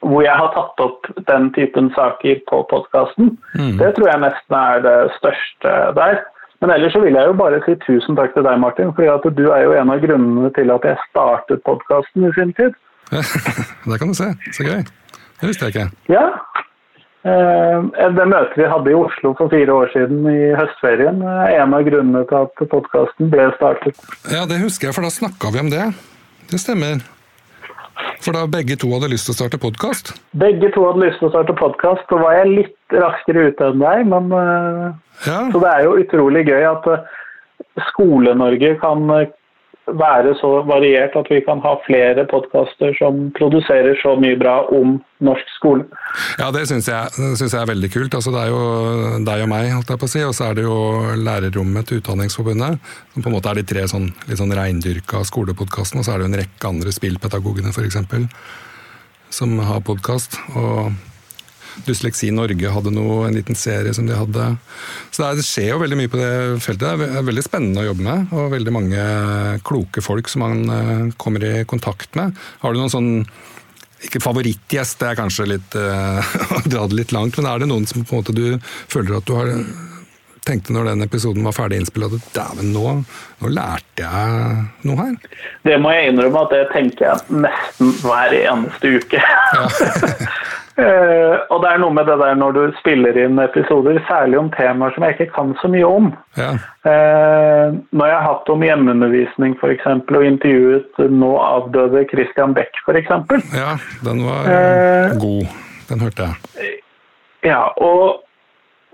hvor 0.04 0.24
jeg 0.26 0.36
har 0.36 0.52
tatt 0.52 0.84
opp 0.84 1.08
den 1.30 1.48
typen 1.56 1.88
saker 1.96 2.42
på 2.50 2.62
podkasten, 2.72 3.36
mm. 3.56 3.76
det 3.80 3.94
tror 3.96 4.10
jeg 4.12 4.24
nesten 4.26 4.58
er 4.60 4.82
det 4.84 4.96
største 5.16 5.76
der. 5.96 6.24
Men 6.60 6.72
ellers 6.72 6.92
så 6.96 7.00
vil 7.04 7.16
jeg 7.16 7.28
jo 7.28 7.36
bare 7.36 7.60
si 7.64 7.76
tusen 7.84 8.16
takk 8.16 8.34
til 8.34 8.44
deg, 8.44 8.60
Martin, 8.60 8.92
fordi 8.96 9.32
du 9.36 9.48
er 9.52 9.64
jo 9.64 9.76
en 9.76 9.92
av 9.92 10.00
grunnene 10.04 10.52
til 10.56 10.72
at 10.72 10.84
jeg 10.88 11.08
startet 11.08 11.64
podkasten 11.68 12.28
i 12.28 12.34
sin 12.36 12.52
tid. 12.56 12.76
det 13.90 13.98
kan 14.00 14.12
du 14.12 14.16
se. 14.18 14.32
Så 14.52 14.66
gøy. 14.66 14.84
Det 15.40 15.50
visste 15.50 15.68
jeg 15.68 15.76
ikke. 15.76 15.88
Ja, 16.10 16.30
Eh, 17.26 18.10
det 18.14 18.26
møtet 18.30 18.54
vi 18.60 18.66
hadde 18.70 18.92
i 18.92 18.94
Oslo 18.94 19.32
for 19.38 19.50
fire 19.50 19.72
år 19.74 19.90
siden 19.90 20.26
i 20.30 20.52
høstferien, 20.54 21.18
er 21.26 21.56
en 21.58 21.74
av 21.74 21.82
grunnene 21.88 22.22
til 22.28 22.44
at 22.44 22.62
podkasten 22.70 23.32
ble 23.32 23.48
startet. 23.56 23.98
Ja, 24.30 24.44
det 24.46 24.60
husker 24.62 24.88
jeg, 24.88 24.94
for 24.94 25.06
da 25.06 25.10
snakka 25.10 25.50
vi 25.54 25.62
om 25.64 25.72
det. 25.72 25.88
Det 26.52 26.60
stemmer. 26.62 27.02
For 28.22 28.36
da 28.36 28.44
begge 28.50 28.76
to 28.78 28.92
hadde 28.92 29.10
lyst 29.10 29.26
til 29.26 29.34
å 29.34 29.38
starte 29.40 29.58
podkast? 29.58 30.12
Begge 30.38 30.70
to 30.74 30.84
hadde 30.86 31.02
lyst 31.02 31.18
til 31.18 31.28
å 31.28 31.32
starte 31.32 31.56
podkast. 31.58 32.06
Så 32.10 32.20
var 32.20 32.36
jeg 32.38 32.52
litt 32.52 32.94
raskere 32.94 33.48
ute 33.50 33.72
enn 33.72 33.82
deg, 33.82 34.06
men 34.12 34.30
eh, 34.36 34.86
ja. 35.26 35.40
Så 35.50 35.62
det 35.64 35.72
er 35.72 35.86
jo 35.88 35.96
utrolig 36.04 36.44
gøy 36.46 36.68
at 36.68 36.86
eh, 36.92 37.10
Skole-Norge 37.90 38.76
kan 38.84 39.10
være 39.86 40.34
så 40.40 40.50
variert 40.66 41.14
at 41.18 41.28
vi 41.30 41.38
kan 41.46 41.60
ha 41.62 41.76
flere 41.86 42.26
podkaster 42.30 42.94
som 42.98 43.28
produserer 43.36 43.94
så 44.02 44.16
mye 44.18 44.38
bra 44.38 44.56
om 44.74 44.96
norsk 45.24 45.52
skole. 45.54 45.86
Ja, 46.40 46.50
det 46.54 46.66
syns 46.70 46.88
jeg, 46.90 47.12
jeg 47.38 47.54
er 47.54 47.70
veldig 47.70 47.90
kult. 47.94 48.16
Altså, 48.18 48.34
det 48.34 48.42
er 48.42 48.52
jo 48.52 49.24
deg 49.26 49.46
og 49.46 49.50
meg, 49.52 49.70
holdt 49.76 49.92
jeg 49.94 50.02
på 50.02 50.10
å 50.10 50.12
si, 50.12 50.22
og 50.26 50.34
så 50.36 50.50
er 50.50 50.58
det 50.58 50.66
jo 50.66 50.76
lærerrommet 51.22 51.88
til 51.88 52.02
Utdanningsforbundet, 52.02 52.92
som 53.14 53.24
på 53.24 53.30
en 53.30 53.36
måte 53.38 53.52
er 53.52 53.60
de 53.60 53.66
tre 53.70 53.86
sånn, 53.90 54.10
litt 54.26 54.42
sånn 54.42 54.54
reindyrka 54.58 55.22
skolepodkastene, 55.28 56.02
og 56.02 56.08
så 56.08 56.14
er 56.14 56.22
det 56.22 56.26
jo 56.26 56.32
en 56.34 56.40
rekke 56.42 56.72
andre 56.72 56.94
spillpedagogene, 56.96 57.74
f.eks., 57.74 58.00
som 59.36 59.58
har 59.70 59.82
podkast. 59.86 60.38
og 60.54 60.94
Dysleksi 61.86 62.30
Norge 62.34 62.72
hadde 62.72 62.92
noe, 62.94 63.26
en 63.26 63.36
liten 63.36 63.58
serie 63.58 63.92
som 63.96 64.08
de 64.08 64.16
hadde. 64.16 64.46
Så 65.14 65.26
det, 65.36 65.44
skjer 65.46 65.74
jo 65.74 65.80
veldig 65.82 65.98
mye 66.00 66.12
på 66.12 66.20
det 66.20 66.30
feltet. 66.64 67.02
Det 67.02 67.10
er 67.20 67.26
veldig 67.26 67.44
spennende 67.44 67.82
å 67.82 67.90
jobbe 67.90 68.06
med, 68.06 68.32
og 68.32 68.54
veldig 68.54 68.74
mange 68.74 69.02
kloke 69.66 70.04
folk 70.04 70.30
som 70.32 70.46
man 70.46 70.64
eh, 70.72 71.04
kommer 71.20 71.44
i 71.44 71.52
kontakt 71.68 72.16
med. 72.18 72.36
Har 72.62 72.72
du 72.72 72.80
noen 72.80 72.92
sånn 72.92 73.12
ikke 74.06 74.20
favorittgjest, 74.20 75.00
det 75.00 75.08
er 75.08 75.18
kanskje 75.18 75.46
litt 75.48 75.76
uh, 75.80 76.20
å 76.58 76.62
dra 76.68 76.84
det 76.86 76.98
litt 76.98 77.14
langt, 77.16 77.38
men 77.38 77.48
er 77.48 77.62
det 77.62 77.70
noen 77.70 77.86
som 77.88 78.04
på 78.04 78.14
en 78.14 78.20
måte 78.20 78.34
du 78.36 78.58
føler 78.92 79.16
at 79.16 79.28
du 79.28 79.32
har 79.38 79.52
tenkte 80.46 80.74
når 80.74 80.92
den 80.92 81.06
episoden 81.06 81.46
var 81.46 81.56
ferdig 81.56 81.80
innspilt 81.80 82.12
at 82.18 82.28
dæven, 82.36 82.70
nå, 82.74 82.84
nå, 83.40 83.50
lærte 83.50 84.04
jeg 84.04 84.60
noe 84.86 85.00
her? 85.00 85.16
Det 85.66 85.80
må 85.82 85.94
jeg 85.94 86.12
innrømme 86.12 86.44
at 86.46 86.54
det 86.54 86.62
tenker 86.74 87.08
jeg 87.08 87.40
nesten 87.46 87.90
hver 88.04 88.36
eneste 88.44 88.94
uke. 89.00 89.24
Ja. 89.56 89.66
Uh, 90.76 91.40
og 91.48 91.62
det 91.62 91.70
er 91.70 91.78
noe 91.80 91.94
med 91.96 92.04
det 92.04 92.18
der 92.20 92.34
når 92.36 92.52
du 92.52 92.62
spiller 92.76 93.16
inn 93.16 93.38
episoder, 93.40 93.96
særlig 94.10 94.36
om 94.36 94.50
temaer 94.52 94.92
som 94.92 95.06
jeg 95.06 95.16
ikke 95.16 95.32
kan 95.32 95.54
så 95.62 95.70
mye 95.72 95.88
om. 95.88 96.10
Ja. 96.36 96.50
Uh, 96.84 97.78
når 97.96 98.10
jeg 98.10 98.18
har 98.18 98.26
hatt 98.26 98.52
om 98.52 98.64
hjemmeundervisning 98.66 99.56
f.eks. 99.56 99.86
og 99.88 100.26
intervjuet 100.28 101.00
nå 101.12 101.32
avdøde 101.40 102.04
Christian 102.12 102.52
Beck 102.56 102.76
f.eks. 102.84 103.08
Ja, 103.56 103.72
den 104.04 104.20
var 104.28 104.52
uh, 104.52 105.16
god. 105.22 105.56
Den 105.88 106.04
hørte 106.04 106.28
jeg. 106.28 106.76
Ja, 107.46 107.62
og 107.80 108.22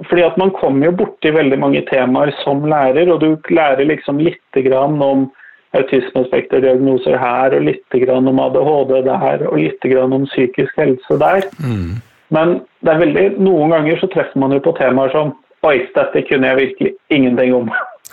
fordi 0.08 0.22
at 0.26 0.38
man 0.38 0.54
kommer 0.54 0.86
jo 0.86 0.96
borti 1.02 1.30
veldig 1.34 1.58
mange 1.62 1.82
temaer 1.90 2.32
som 2.42 2.64
lærer, 2.68 3.10
og 3.10 3.22
du 3.22 3.54
lærer 3.54 3.84
liksom 3.90 4.22
lite 4.22 4.64
grann 4.66 5.02
om 5.02 5.30
autismespekterdiagnoser 5.76 7.16
her, 7.16 7.56
og 7.56 7.68
litt 7.68 8.10
om 8.12 8.40
ADHD 8.44 8.92
der, 9.06 9.46
og 9.48 9.58
litt 9.58 9.86
om 10.02 10.26
psykisk 10.26 10.76
helse 10.76 11.18
der. 11.20 11.46
Mm. 11.64 12.02
Men 12.32 12.60
det 12.80 12.92
er 12.92 13.00
veldig, 13.04 13.24
noen 13.44 13.72
ganger 13.72 14.00
så 14.00 14.08
treffer 14.12 14.40
man 14.40 14.52
jo 14.56 14.60
på 14.64 14.76
temaer 14.80 15.12
som 15.14 15.36
Oi, 15.62 15.76
dette 15.94 16.24
kunne 16.26 16.48
jeg 16.48 16.58
virkelig 16.58 16.90
ingenting 17.14 17.52
om. 17.54 17.68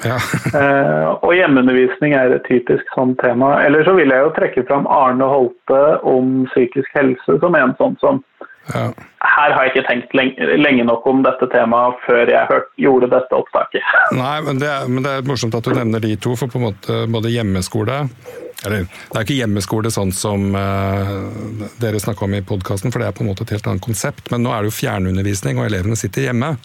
Ja. 0.05 0.19
eh, 0.59 1.07
og 1.25 1.31
hjemmeundervisning 1.33 2.13
er 2.13 2.35
et 2.35 2.45
typisk 2.45 2.85
sånn 2.93 3.15
tema. 3.17 3.55
Eller 3.65 3.81
så 3.87 3.95
vil 3.97 4.13
jeg 4.13 4.21
jo 4.21 4.35
trekke 4.35 4.63
fram 4.67 4.85
Arne 4.85 5.25
Holte 5.25 5.79
om 6.05 6.43
psykisk 6.51 6.93
helse 6.93 7.39
som 7.41 7.57
en 7.57 7.73
sånn 7.79 7.97
som 8.03 8.21
ja. 8.73 8.89
Her 9.19 9.53
har 9.55 9.65
jeg 9.65 9.73
ikke 9.73 9.87
tenkt 9.89 10.13
lenge, 10.15 10.49
lenge, 10.59 10.83
nok 10.87 11.05
om 11.09 11.23
dette 11.25 11.47
temaet 11.51 11.97
før 12.05 12.29
jeg 12.31 12.49
hørte, 12.49 12.69
gjorde 12.79 13.09
dette 13.11 13.35
opptaket. 13.35 13.95
Nei, 14.19 14.35
men 14.45 14.61
det, 14.61 14.69
er, 14.69 14.91
men 14.91 15.05
det, 15.05 15.15
er, 15.15 15.25
morsomt 15.27 15.57
at 15.59 15.65
du 15.67 15.73
nevner 15.75 16.03
de 16.03 16.13
to, 16.21 16.35
for 16.39 16.51
på 16.51 16.61
en 16.61 16.69
måte 16.69 17.01
både 17.11 17.33
hjemmeskole 17.33 18.03
eller, 18.67 18.89
det 18.89 19.15
er 19.15 19.23
ikke 19.23 19.37
hjemmeskole 19.37 19.91
sånn 19.93 20.09
som 20.11 20.49
uh, 20.51 21.13
dere 21.79 22.01
snakka 22.01 22.25
om 22.25 22.33
i 22.35 22.43
podkasten, 22.43 22.91
for 22.91 22.99
det 22.99 23.07
er 23.07 23.15
på 23.15 23.23
en 23.23 23.29
måte 23.31 23.45
et 23.45 23.53
helt 23.55 23.69
annet 23.71 23.85
konsept. 23.85 24.27
Men 24.33 24.43
nå 24.43 24.51
er 24.51 24.65
det 24.65 24.73
jo 24.73 24.79
fjernundervisning, 24.81 25.61
og 25.61 25.69
elevene 25.69 25.95
sitter 25.99 26.27
hjemme. 26.27 26.57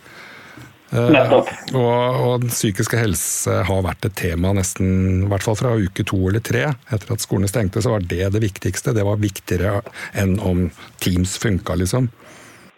Uh, 0.92 1.32
og, 1.32 1.48
og 1.74 2.44
psykiske 2.52 2.98
helse 3.00 3.62
har 3.66 3.80
vært 3.86 4.04
et 4.06 4.14
tema 4.18 4.52
nesten, 4.54 5.24
i 5.24 5.30
hvert 5.30 5.42
fall 5.46 5.56
fra 5.58 5.72
uke 5.80 6.04
to 6.06 6.18
eller 6.28 6.44
tre. 6.44 6.68
Etter 6.94 7.14
at 7.14 7.24
skolene 7.24 7.50
stengte, 7.50 7.82
så 7.82 7.96
var 7.96 8.04
det 8.04 8.28
det 8.34 8.42
viktigste. 8.44 8.94
Det 8.94 9.06
var 9.06 9.22
viktigere 9.22 9.80
enn 10.20 10.36
om 10.44 10.68
Teams 11.02 11.38
funka, 11.40 11.78
liksom. 11.80 12.10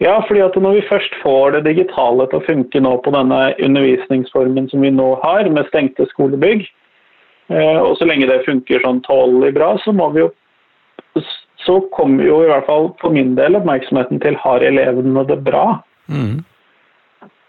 Ja, 0.01 0.15
fordi 0.27 0.43
at 0.45 0.57
når 0.61 0.77
vi 0.77 0.87
først 0.89 1.13
får 1.23 1.57
det 1.57 1.63
digitale 1.67 2.27
til 2.29 2.39
å 2.39 2.45
funke 2.45 2.81
nå 2.81 2.95
på 3.05 3.13
denne 3.13 3.39
undervisningsformen 3.65 4.69
som 4.71 4.85
vi 4.85 4.93
nå 4.93 5.13
har, 5.23 5.49
med 5.53 5.69
stengte 5.69 6.09
skolebygg, 6.13 6.65
uh, 7.53 7.81
og 7.83 7.97
så 7.99 8.09
lenge 8.09 8.29
det 8.29 8.43
funker 8.49 8.85
sånn 8.85 9.03
tålelig 9.05 9.53
bra, 9.57 9.75
så 9.85 9.93
må 9.93 10.09
vi 10.15 10.25
jo 10.25 10.33
så 11.65 11.79
kommer 11.91 12.21
jo 12.23 12.43
i 12.43 12.47
hvert 12.47 12.67
fall 12.67 12.91
for 13.01 13.11
min 13.11 13.33
del 13.35 13.57
oppmerksomheten 13.57 14.21
til 14.23 14.37
har 14.39 14.63
elevene 14.63 15.23
det 15.27 15.41
bra. 15.43 15.81
Mm 16.07 16.45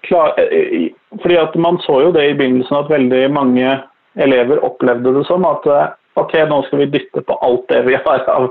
klar, 0.00 0.35
eh, 0.38 0.90
fordi 1.23 1.37
at 1.37 1.55
Man 1.55 1.78
så 1.78 2.00
jo 2.02 2.12
det 2.12 2.31
i 2.31 2.37
begynnelsen 2.38 2.76
at 2.76 2.90
veldig 2.90 3.23
mange 3.33 3.76
elever 4.19 4.64
opplevde 4.64 5.14
det 5.19 5.26
som 5.28 5.47
at 5.49 5.67
eh, 5.67 5.93
ok, 6.19 6.35
nå 6.50 6.62
skal 6.67 6.83
vi 6.85 6.90
dytte 6.97 7.23
på 7.23 7.38
alt 7.45 7.69
det 7.73 7.85
vi 7.87 7.99
har 7.99 8.25
av 8.33 8.50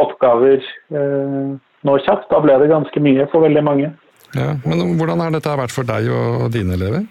oppgaver 0.00 0.60
eh, 0.60 1.52
nå 1.82 1.98
kjapt. 2.06 2.30
Da 2.30 2.40
ble 2.40 2.58
det 2.62 2.72
ganske 2.72 3.04
mye 3.04 3.28
for 3.32 3.44
veldig 3.46 3.64
mange. 3.64 3.92
Ja, 4.32 4.54
men 4.64 4.96
Hvordan 4.96 5.20
har 5.20 5.34
dette 5.34 5.58
vært 5.60 5.74
for 5.74 5.84
deg 5.84 6.08
og 6.08 6.48
dine 6.54 6.78
elever? 6.78 7.04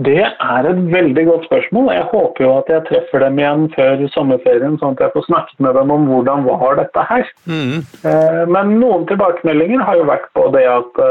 Det 0.00 0.22
er 0.22 0.64
et 0.64 0.78
veldig 0.94 1.24
godt 1.26 1.48
spørsmål. 1.48 1.90
Jeg 1.92 2.06
håper 2.12 2.44
jo 2.44 2.50
at 2.60 2.70
jeg 2.72 2.84
treffer 2.86 3.20
dem 3.24 3.40
igjen 3.40 3.66
før 3.74 4.04
sommerferien, 4.14 4.78
sånn 4.80 4.94
at 4.94 5.02
jeg 5.04 5.12
får 5.16 5.26
snakket 5.26 5.64
med 5.66 5.76
dem 5.76 5.90
om 5.92 6.06
hvordan 6.08 6.46
var 6.46 6.78
dette 6.78 7.04
her. 7.10 7.26
Mm. 7.50 7.82
Men 8.54 8.72
noen 8.80 9.04
tilbakemeldinger 9.10 9.82
har 9.84 9.98
jo 10.00 10.06
vært 10.08 10.30
på 10.38 10.46
det 10.54 10.64
at 10.70 11.02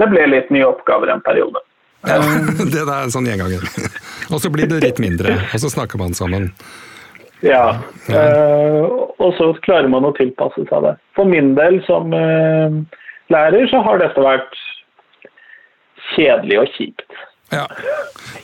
det 0.00 0.08
ble 0.12 0.26
litt 0.32 0.52
nye 0.54 0.68
oppgaver 0.68 1.12
en 1.12 1.24
periode. 1.24 1.62
Ja, 2.08 2.16
det 2.74 2.84
er 2.84 2.94
en 2.96 3.12
sånn 3.12 3.28
gjenganger. 3.28 3.64
Og 4.32 4.40
så 4.42 4.52
blir 4.52 4.70
det 4.70 4.80
litt 4.84 5.00
mindre, 5.02 5.34
og 5.50 5.58
så 5.58 5.68
snakker 5.72 5.98
man 5.98 6.12
sammen. 6.14 6.52
Ja, 7.42 7.80
ja. 8.06 8.20
Uh, 8.20 8.84
og 9.18 9.32
så 9.38 9.48
klarer 9.64 9.88
man 9.90 10.04
å 10.06 10.12
tilpasse 10.14 10.62
seg 10.68 10.84
det. 10.84 10.92
For 11.16 11.26
min 11.26 11.54
del 11.56 11.80
som 11.86 12.12
uh, 12.14 12.76
lærer, 13.32 13.64
så 13.72 13.80
har 13.82 13.98
dette 13.98 14.22
vært 14.22 14.54
kjedelig 16.12 16.60
og 16.60 16.70
kjipt. 16.76 17.18
Ja. 17.50 17.64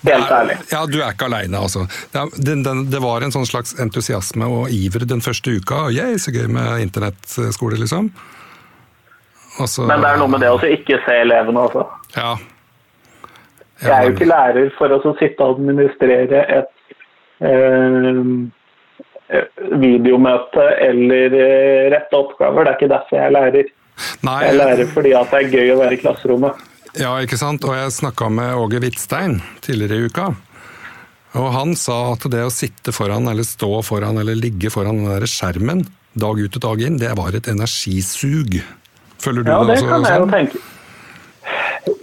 Helt 0.03 0.33
ærlig. 0.33 0.57
Ja, 0.73 0.83
du 0.91 0.99
er 0.99 1.15
ikke 1.15 1.29
aleine, 1.29 1.61
altså. 1.61 1.85
Det, 2.11 2.25
det, 2.43 2.57
det, 2.91 3.03
var 3.05 3.23
en 3.23 3.35
sånn 3.37 3.47
slags 3.47 3.77
entusiasme 3.79 4.49
og 4.51 4.73
iver 4.75 5.07
den 5.07 5.23
første 5.23 5.59
uka. 5.61 5.87
Yeah, 5.95 6.17
så 6.19 6.35
gøy 6.35 6.49
med 6.51 6.89
internettskole, 6.89 7.79
liksom. 7.85 8.11
Også, 9.63 9.87
Men 9.89 10.03
det 10.05 10.11
er 10.11 10.21
noe 10.21 10.33
med 10.33 10.43
det 10.45 10.53
å 10.53 10.61
ikke 10.61 11.01
se 11.07 11.17
elevene 11.23 11.65
altså. 11.65 11.87
Ja. 12.17 12.35
Jeg 13.81 13.93
er 13.93 14.07
jo 14.07 14.13
ikke 14.15 14.29
lærer 14.29 14.71
for 14.77 14.93
å 14.93 15.17
sitte 15.19 15.45
og 15.45 15.59
administrere 15.59 16.43
et 16.59 16.95
eh, 17.45 18.21
videomøte 19.83 20.65
eller 20.87 21.37
eh, 21.37 21.89
rette 21.93 22.17
oppgaver. 22.17 22.65
Det 22.65 22.73
er 22.73 22.79
ikke 22.79 22.93
derfor 22.95 23.19
jeg 23.19 23.27
er 23.27 23.37
lærer. 23.37 23.69
Nei. 24.25 24.39
Jeg 24.45 24.55
er 24.55 24.59
lærer 24.63 24.91
fordi 24.95 25.13
at 25.17 25.33
det 25.33 25.43
er 25.43 25.59
gøy 25.59 25.75
å 25.75 25.79
være 25.83 25.97
i 25.97 26.01
klasserommet. 26.01 26.65
Ja, 26.97 27.13
ikke 27.21 27.37
sant. 27.41 27.65
Og 27.69 27.77
jeg 27.77 27.93
snakka 27.93 28.31
med 28.33 28.57
Åge 28.57 28.81
Hvitstein 28.81 29.41
tidligere 29.65 30.01
i 30.01 30.09
uka. 30.09 30.31
Og 31.37 31.51
han 31.53 31.77
sa 31.77 32.15
at 32.15 32.25
det 32.33 32.47
å 32.47 32.53
sitte 32.53 32.95
foran, 32.97 33.29
eller 33.29 33.45
stå 33.45 33.69
foran, 33.85 34.17
eller 34.23 34.39
ligge 34.39 34.73
foran 34.73 35.03
den 35.03 35.13
der 35.13 35.29
skjermen 35.29 35.85
dag 36.17 36.41
ut 36.41 36.57
og 36.57 36.65
dag 36.65 36.83
inn, 36.87 36.97
det 37.01 37.13
var 37.19 37.37
et 37.37 37.49
energisug. 37.53 38.57
Føler 39.23 39.43
du 39.43 39.51
ja, 39.51 39.61
det, 39.65 39.67
det 39.67 39.77
også? 39.77 39.87
Ja, 39.87 39.99
det 39.99 40.07
kan 40.07 40.11
jeg 40.11 40.21
jo 40.21 40.33
tenke. 40.35 40.65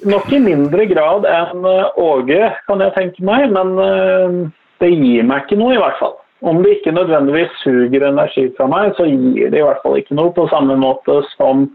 Nok 0.08 0.32
i 0.32 0.40
mindre 0.40 0.86
grad 0.88 1.26
enn 1.28 1.66
eh, 1.68 2.00
Åge, 2.00 2.42
kan 2.68 2.84
jeg 2.84 2.96
tenke 2.98 3.26
meg. 3.28 3.48
Men 3.54 3.74
eh, 3.84 4.38
det 4.84 4.92
gir 4.94 5.28
meg 5.28 5.46
ikke 5.46 5.60
noe, 5.60 5.76
i 5.76 5.82
hvert 5.82 6.00
fall. 6.02 6.18
Om 6.44 6.60
det 6.64 6.78
ikke 6.78 6.96
nødvendigvis 6.96 7.54
suger 7.62 8.08
energi 8.10 8.50
fra 8.58 8.68
meg, 8.72 8.92
så 8.98 9.08
gir 9.08 9.52
det 9.52 9.62
i 9.62 9.66
hvert 9.66 9.84
fall 9.84 10.00
ikke 10.00 10.18
noe. 10.20 10.34
På 10.36 10.48
samme 10.52 10.76
måte 10.80 11.22
som 11.36 11.68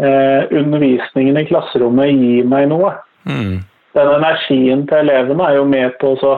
eh, 0.00 0.48
undervisningen 0.48 1.40
i 1.40 1.48
klasserommet 1.48 2.14
gir 2.14 2.48
meg 2.48 2.70
noe. 2.72 2.94
Mm. 3.28 3.58
Den 3.96 4.14
energien 4.14 4.86
til 4.88 5.02
elevene 5.02 5.48
er 5.48 5.58
jo 5.58 5.66
med 5.68 5.96
på 6.00 6.14
å 6.24 6.34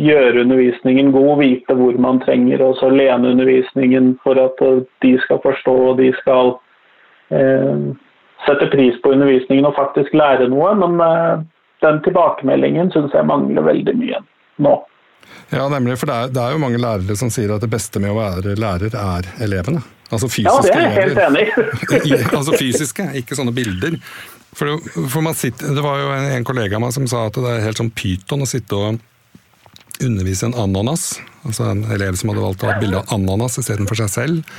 gjøre 0.00 0.42
undervisningen 0.44 1.08
god, 1.12 1.38
vite 1.40 1.74
hvor 1.76 1.96
man 2.00 2.20
trenger 2.20 2.60
å 2.62 2.72
lene 2.92 3.32
undervisningen 3.32 4.14
for 4.24 4.38
at 4.40 4.60
de 5.04 5.12
skal 5.24 5.40
forstå 5.44 5.76
og 5.90 6.00
de 6.02 6.10
skal 6.20 6.52
eh, 7.34 7.86
sette 8.46 8.68
pris 8.72 8.98
på 9.02 9.14
undervisningen 9.16 9.68
og 9.68 9.76
faktisk 9.78 10.14
lærer 10.16 10.50
noe. 10.52 10.74
Men 10.78 11.00
eh, 11.02 11.32
den 11.84 12.02
tilbakemeldingen 12.06 12.92
syns 12.94 13.16
jeg 13.16 13.28
mangler 13.28 13.66
veldig 13.66 13.96
mye 13.98 14.22
nå. 14.64 14.76
Ja, 15.50 15.66
nemlig. 15.70 15.98
For 16.00 16.10
det 16.10 16.16
er, 16.16 16.32
det 16.34 16.42
er, 16.42 16.54
jo 16.54 16.62
mange 16.62 16.80
lærere 16.80 17.18
som 17.18 17.30
sier 17.32 17.52
at 17.54 17.64
det 17.64 17.70
beste 17.72 18.02
med 18.02 18.14
å 18.14 18.18
være 18.18 18.56
lærer 18.58 18.94
er 19.00 19.28
elevene. 19.44 19.82
Altså 20.06 20.28
fysiske 20.30 20.70
ja, 20.70 20.76
det 20.76 20.76
er 20.76 20.84
jeg 20.84 20.96
helt 21.00 21.20
enig 21.24 21.44
i. 22.12 22.18
altså 22.30 22.54
fysiske, 22.54 23.08
ikke 23.22 23.38
sånne 23.38 23.54
bilder. 23.54 23.98
For, 24.56 24.78
for 25.10 25.32
sitter, 25.36 25.74
det 25.76 25.82
var 25.84 25.98
jo 26.00 26.12
en, 26.14 26.30
en 26.38 26.46
kollega 26.46 26.78
av 26.78 26.84
meg 26.86 26.94
som 26.94 27.08
sa 27.10 27.26
at 27.28 27.36
det 27.36 27.50
er 27.50 27.64
helt 27.66 27.80
sånn 27.82 27.92
pyton 27.92 28.44
å 28.44 28.48
sitte 28.48 28.78
og 28.78 29.02
undervise 30.04 30.46
en 30.46 30.56
ananas. 30.62 31.16
Altså 31.46 31.66
en 31.72 31.84
elev 31.92 32.16
som 32.18 32.30
hadde 32.30 32.44
valgt 32.44 32.64
å 32.64 32.70
ha 32.70 32.78
bilde 32.80 33.02
av 33.02 33.12
ananas 33.16 33.58
istedenfor 33.60 33.98
seg 34.00 34.12
selv. 34.12 34.56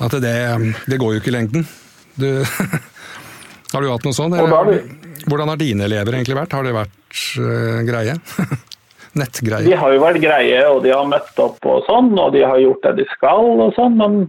At 0.00 0.16
det, 0.22 0.34
det 0.88 0.98
går 1.00 1.14
jo 1.14 1.20
ikke 1.20 1.32
i 1.32 1.36
lengden. 1.36 1.68
Du, 2.20 2.28
har 3.72 3.84
du 3.84 3.90
hatt 3.92 4.08
noe 4.08 4.16
sånt? 4.16 4.36
Hvordan 5.28 5.52
har 5.52 5.60
dine 5.60 5.86
elever 5.86 6.16
egentlig 6.16 6.38
vært? 6.38 6.56
Har 6.56 6.66
det 6.66 6.74
vært 6.76 7.22
uh, 7.36 7.80
greie? 7.86 8.16
Nettgreie? 9.20 9.66
De 9.66 9.76
har 9.76 9.92
jo 9.92 10.02
vært 10.02 10.20
greie, 10.22 10.60
og 10.70 10.84
de 10.84 10.92
har 10.94 11.08
møtt 11.08 11.40
opp 11.42 11.64
og 11.66 11.82
sånn, 11.88 12.12
og 12.14 12.32
de 12.36 12.44
har 12.46 12.60
gjort 12.62 12.84
det 12.86 13.00
de 13.02 13.08
skal 13.12 13.58
og 13.58 13.74
sånn, 13.76 13.96
men 13.98 14.20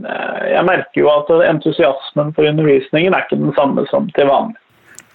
Eh, 0.00 0.44
jeg 0.54 0.64
merker 0.64 1.02
jo 1.02 1.10
at 1.12 1.30
entusiasmen 1.46 2.32
for 2.36 2.48
undervisningen 2.48 3.12
er 3.12 3.26
ikke 3.26 3.40
den 3.40 3.54
samme 3.58 3.84
som 3.90 4.08
til 4.16 4.30
vanlig. 4.30 4.58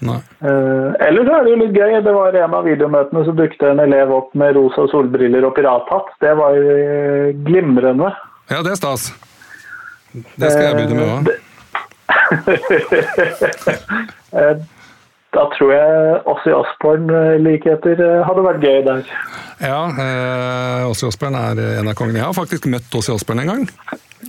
Nei. 0.06 0.20
Uh, 0.46 0.94
ellers 1.02 1.26
er 1.26 1.40
det 1.42 1.54
jo 1.56 1.58
litt 1.58 1.74
gøy. 1.74 1.96
Det 2.06 2.12
var 2.14 2.36
en 2.38 2.54
av 2.54 2.68
videomøtene 2.70 3.24
så 3.26 3.34
dukket 3.34 3.64
en 3.66 3.82
elev 3.82 4.12
opp 4.14 4.36
med 4.38 4.54
rosa 4.54 4.86
solbriller 4.92 5.48
og 5.48 5.56
pirathatt. 5.58 6.12
Det 6.22 6.36
var 6.38 6.54
jo 6.54 7.32
glimrende. 7.48 8.12
Ja, 8.52 8.62
det 8.62 8.76
er 8.76 8.78
stas. 8.78 9.08
Det 10.36 10.52
skal 10.52 10.64
jeg 10.66 10.76
begynne 10.78 10.98
med 11.02 11.10
òg. 11.14 11.26
da 15.38 15.44
tror 15.54 15.72
jeg 15.74 16.22
Ossi 16.34 16.52
Osborn-likheter 16.56 18.02
hadde 18.26 18.46
vært 18.46 18.64
gøy 18.66 18.80
der. 18.88 19.02
Ja, 19.62 19.82
eh, 19.90 20.90
Ossi 20.90 21.06
Osborn 21.08 21.36
er 21.40 21.56
en 21.80 21.92
av 21.92 21.96
kongene. 21.98 22.20
Jeg 22.22 22.30
har 22.30 22.38
faktisk 22.38 22.64
møtt 22.72 22.98
Ossi 22.98 23.12
Osborn 23.14 23.44
en 23.44 23.52
gang. 23.52 23.64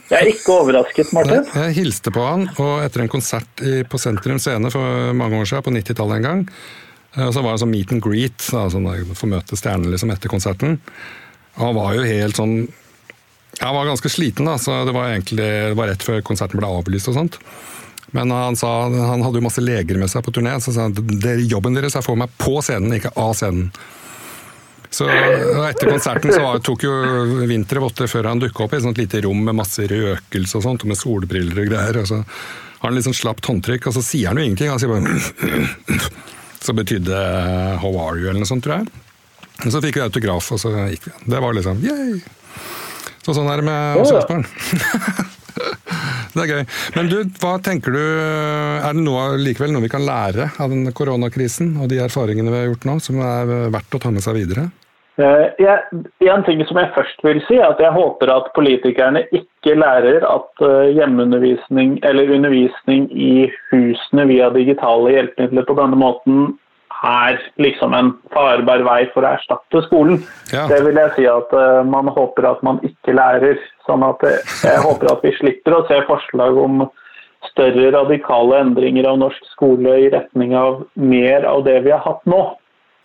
Jeg 0.09 0.19
er 0.19 0.31
ikke 0.31 0.57
overrasket, 0.63 1.13
Martin. 1.17 1.47
Jeg 1.53 1.77
hilste 1.79 2.13
på 2.13 2.23
han, 2.25 2.43
og 2.61 2.75
etter 2.85 3.05
en 3.05 3.13
konsert 3.13 3.53
på 3.89 4.01
Sentrum 4.01 4.41
Scene 4.43 4.69
for 4.73 4.85
mange 5.17 5.41
år 5.41 5.49
siden, 5.49 5.65
på 5.65 5.75
90-tallet 5.77 6.17
en 6.21 6.29
gang, 6.29 6.41
eh, 7.17 7.31
så 7.33 7.39
var 7.45 7.51
det 7.55 7.63
sånn 7.65 7.73
meet 7.73 7.95
and 7.95 8.05
greet, 8.05 8.41
da, 8.53 8.67
sånn 8.73 8.91
få 9.17 9.31
møte 9.31 9.59
stjernene 9.59 9.93
liksom 9.95 10.13
etter 10.15 10.33
konserten. 10.33 10.71
Han 11.59 11.77
var 11.77 11.97
jo 11.97 12.07
helt 12.07 12.37
sånn 12.39 12.55
Han 13.61 13.75
var 13.75 13.89
ganske 13.89 14.11
sliten, 14.13 14.47
da, 14.47 14.59
så 14.59 14.85
det 14.87 14.95
var 14.95 15.11
egentlig 15.11 15.43
det 15.43 15.77
var 15.79 15.91
rett 15.91 16.05
før 16.07 16.23
konserten 16.27 16.61
ble 16.61 16.69
avlyst 16.71 17.11
og 17.11 17.17
sånt. 17.19 17.39
Men 18.15 18.31
han 18.33 18.57
sa 18.57 18.71
han 18.89 19.23
hadde 19.25 19.41
jo 19.41 19.45
masse 19.45 19.63
leger 19.63 19.99
med 20.01 20.09
seg 20.09 20.25
på 20.25 20.33
turné, 20.33 20.55
så 20.63 20.73
sa 20.73 20.87
han 20.87 21.43
jobben 21.45 21.77
deres 21.77 21.97
er 21.99 22.05
å 22.05 22.09
få 22.09 22.17
meg 22.17 22.33
på 22.41 22.61
scenen, 22.65 22.95
ikke 22.97 23.13
av 23.19 23.35
scenen. 23.37 23.73
Så 24.91 25.05
Etter 25.09 25.91
konserten 25.91 26.33
så 26.33 26.55
tok 26.65 26.87
jo 26.87 26.93
Winter 27.49 27.83
votter 27.85 28.09
før 28.09 28.31
han 28.31 28.41
dukka 28.41 28.65
opp 28.65 28.73
i 28.73 28.79
et 28.79 28.87
sånt 28.87 29.01
lite 29.01 29.21
rom 29.27 29.43
med 29.45 29.59
masse 29.59 29.85
røkelse 29.85 30.57
og 30.57 30.65
sånt, 30.65 30.87
og 30.87 30.93
med 30.95 31.01
solbriller 31.01 31.61
og 31.61 31.69
greier. 31.69 32.01
og 32.01 32.09
så 32.09 32.23
har 32.79 32.93
han 32.93 33.03
sånn 33.03 33.17
slapt 33.17 33.51
håndtrykk, 33.51 33.91
og 33.91 33.99
så 33.99 34.05
sier 34.07 34.31
han 34.31 34.41
jo 34.41 34.47
ingenting. 34.47 34.71
Han 34.73 34.81
sier 34.81 34.93
bare 34.93 35.99
Så 36.65 36.75
betydde 36.75 37.15
'how 37.79 37.93
are 38.03 38.17
you' 38.19 38.29
eller 38.29 38.41
noe 38.43 38.49
sånt, 38.49 38.65
tror 38.65 38.81
jeg. 38.81 38.89
Og 39.65 39.71
så 39.73 39.81
fikk 39.83 39.95
vi 39.95 40.03
autograf, 40.03 40.49
og 40.53 40.59
så 40.59 40.73
gikk 40.91 41.07
vi. 41.07 41.13
Det 41.31 41.41
var 41.41 41.55
liksom 41.55 41.79
yay! 41.85 42.19
Så 43.29 43.35
sånn 43.37 43.49
er 43.53 43.61
det 43.61 43.67
med 43.69 43.99
Åse 44.01 44.15
Osborn. 44.17 44.47
det 46.33 46.45
er 46.47 46.49
gøy. 46.49 46.63
Men 46.95 47.11
du, 47.13 47.19
hva 47.43 47.59
tenker 47.61 47.93
du 47.93 48.01
Er 48.01 48.95
det 48.97 49.03
noe, 49.05 49.35
likevel 49.37 49.75
noe 49.75 49.85
vi 49.85 49.91
kan 49.93 50.07
lære 50.07 50.47
av 50.57 50.73
den 50.73 50.89
koronakrisen 50.97 51.75
og 51.77 51.91
de 51.93 52.01
erfaringene 52.07 52.55
vi 52.55 52.63
har 52.63 52.71
gjort 52.71 52.87
nå, 52.89 52.95
som 53.05 53.21
er 53.21 53.53
verdt 53.75 53.99
å 53.99 54.01
ta 54.01 54.13
med 54.15 54.25
seg 54.25 54.39
videre? 54.39 54.71
Uh, 55.21 55.51
jeg, 55.61 56.01
en 56.31 56.45
ting 56.47 56.63
som 56.65 56.81
jeg 56.81 56.95
først 56.95 57.21
vil 57.27 57.43
si, 57.45 57.59
er 57.59 57.75
at 57.75 57.83
jeg 57.85 57.93
håper 57.93 58.33
at 58.33 58.49
politikerne 58.57 59.27
ikke 59.35 59.75
lærer 59.77 60.25
at 60.25 60.65
uh, 60.65 60.89
hjemmeundervisning 60.95 61.99
eller 62.09 62.33
undervisning 62.39 63.11
i 63.13 63.51
husene 63.75 64.25
via 64.31 64.49
digitale 64.57 65.19
hjelpemidler 65.19 65.69
på 65.69 65.77
denne 65.83 66.01
måten 66.01 66.49
er 67.07 67.41
liksom 67.63 67.95
en 67.95 68.13
farbar 68.35 68.83
vei 68.87 69.01
for 69.15 69.27
å 69.27 69.35
erstatte 69.37 69.83
skolen. 69.87 70.23
Ja. 70.53 70.67
Det 70.71 70.81
vil 70.87 70.99
jeg 70.99 71.15
si 71.17 71.27
at 71.31 71.53
uh, 71.55 71.83
man 71.87 72.11
håper 72.15 72.49
at 72.51 72.63
man 72.67 72.81
ikke 72.87 73.15
lærer. 73.17 73.61
Sånn 73.89 74.03
at 74.05 74.25
jeg 74.27 74.81
håper 74.85 75.13
at 75.15 75.23
vi 75.25 75.35
slipper 75.39 75.79
å 75.79 75.85
se 75.89 76.01
forslag 76.09 76.59
om 76.61 76.83
større 77.53 77.93
radikale 77.95 78.63
endringer 78.65 79.07
av 79.09 79.21
norsk 79.23 79.53
skole 79.53 79.95
i 80.05 80.11
retning 80.13 80.57
av 80.59 80.83
mer 80.99 81.47
av 81.49 81.63
det 81.69 81.79
vi 81.87 81.95
har 81.95 82.03
hatt 82.05 82.25
nå. 82.29 82.43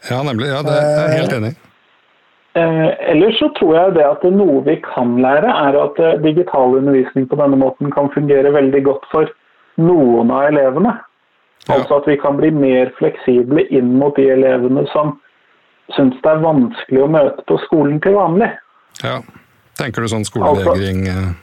Ja, 0.09 0.23
nemlig. 0.25 0.49
Ja, 0.51 0.63
det 0.65 0.73
er 0.79 0.97
jeg 0.97 1.21
helt 1.21 1.37
enig 1.37 1.53
i. 1.53 1.59
Eh, 2.53 2.89
ellers 3.09 3.39
så 3.41 3.47
tror 3.57 3.71
jeg 3.73 3.93
det 3.95 4.03
at 4.05 4.25
noe 4.29 4.59
vi 4.67 4.75
kan 4.85 5.15
lære, 5.23 5.49
er 5.49 5.77
at 5.79 6.01
eh, 6.01 6.19
digital 6.21 6.75
undervisning 6.77 7.25
på 7.29 7.39
denne 7.39 7.57
måten 7.57 7.89
kan 7.93 8.11
fungere 8.13 8.51
veldig 8.53 8.83
godt 8.85 9.07
for 9.09 9.31
noen 9.81 10.29
av 10.29 10.51
elevene. 10.51 10.93
Ja. 11.67 11.77
Altså 11.77 12.01
at 12.01 12.07
vi 12.09 12.17
kan 12.19 12.37
bli 12.39 12.51
mer 12.51 12.91
fleksible 12.97 13.63
inn 13.71 13.95
mot 13.99 14.15
de 14.19 14.27
elevene 14.33 14.83
som 14.91 15.15
syns 15.95 16.17
det 16.23 16.31
er 16.31 16.43
vanskelig 16.43 17.03
å 17.03 17.11
møte 17.11 17.45
på 17.47 17.59
skolen 17.67 18.01
til 18.03 18.17
vanlig. 18.17 18.51
Ja. 19.03 19.21
Tenker 19.79 20.03
du 20.03 20.11
sånn 20.11 20.27
skolevegring? 20.27 21.07
Altså, 21.09 21.33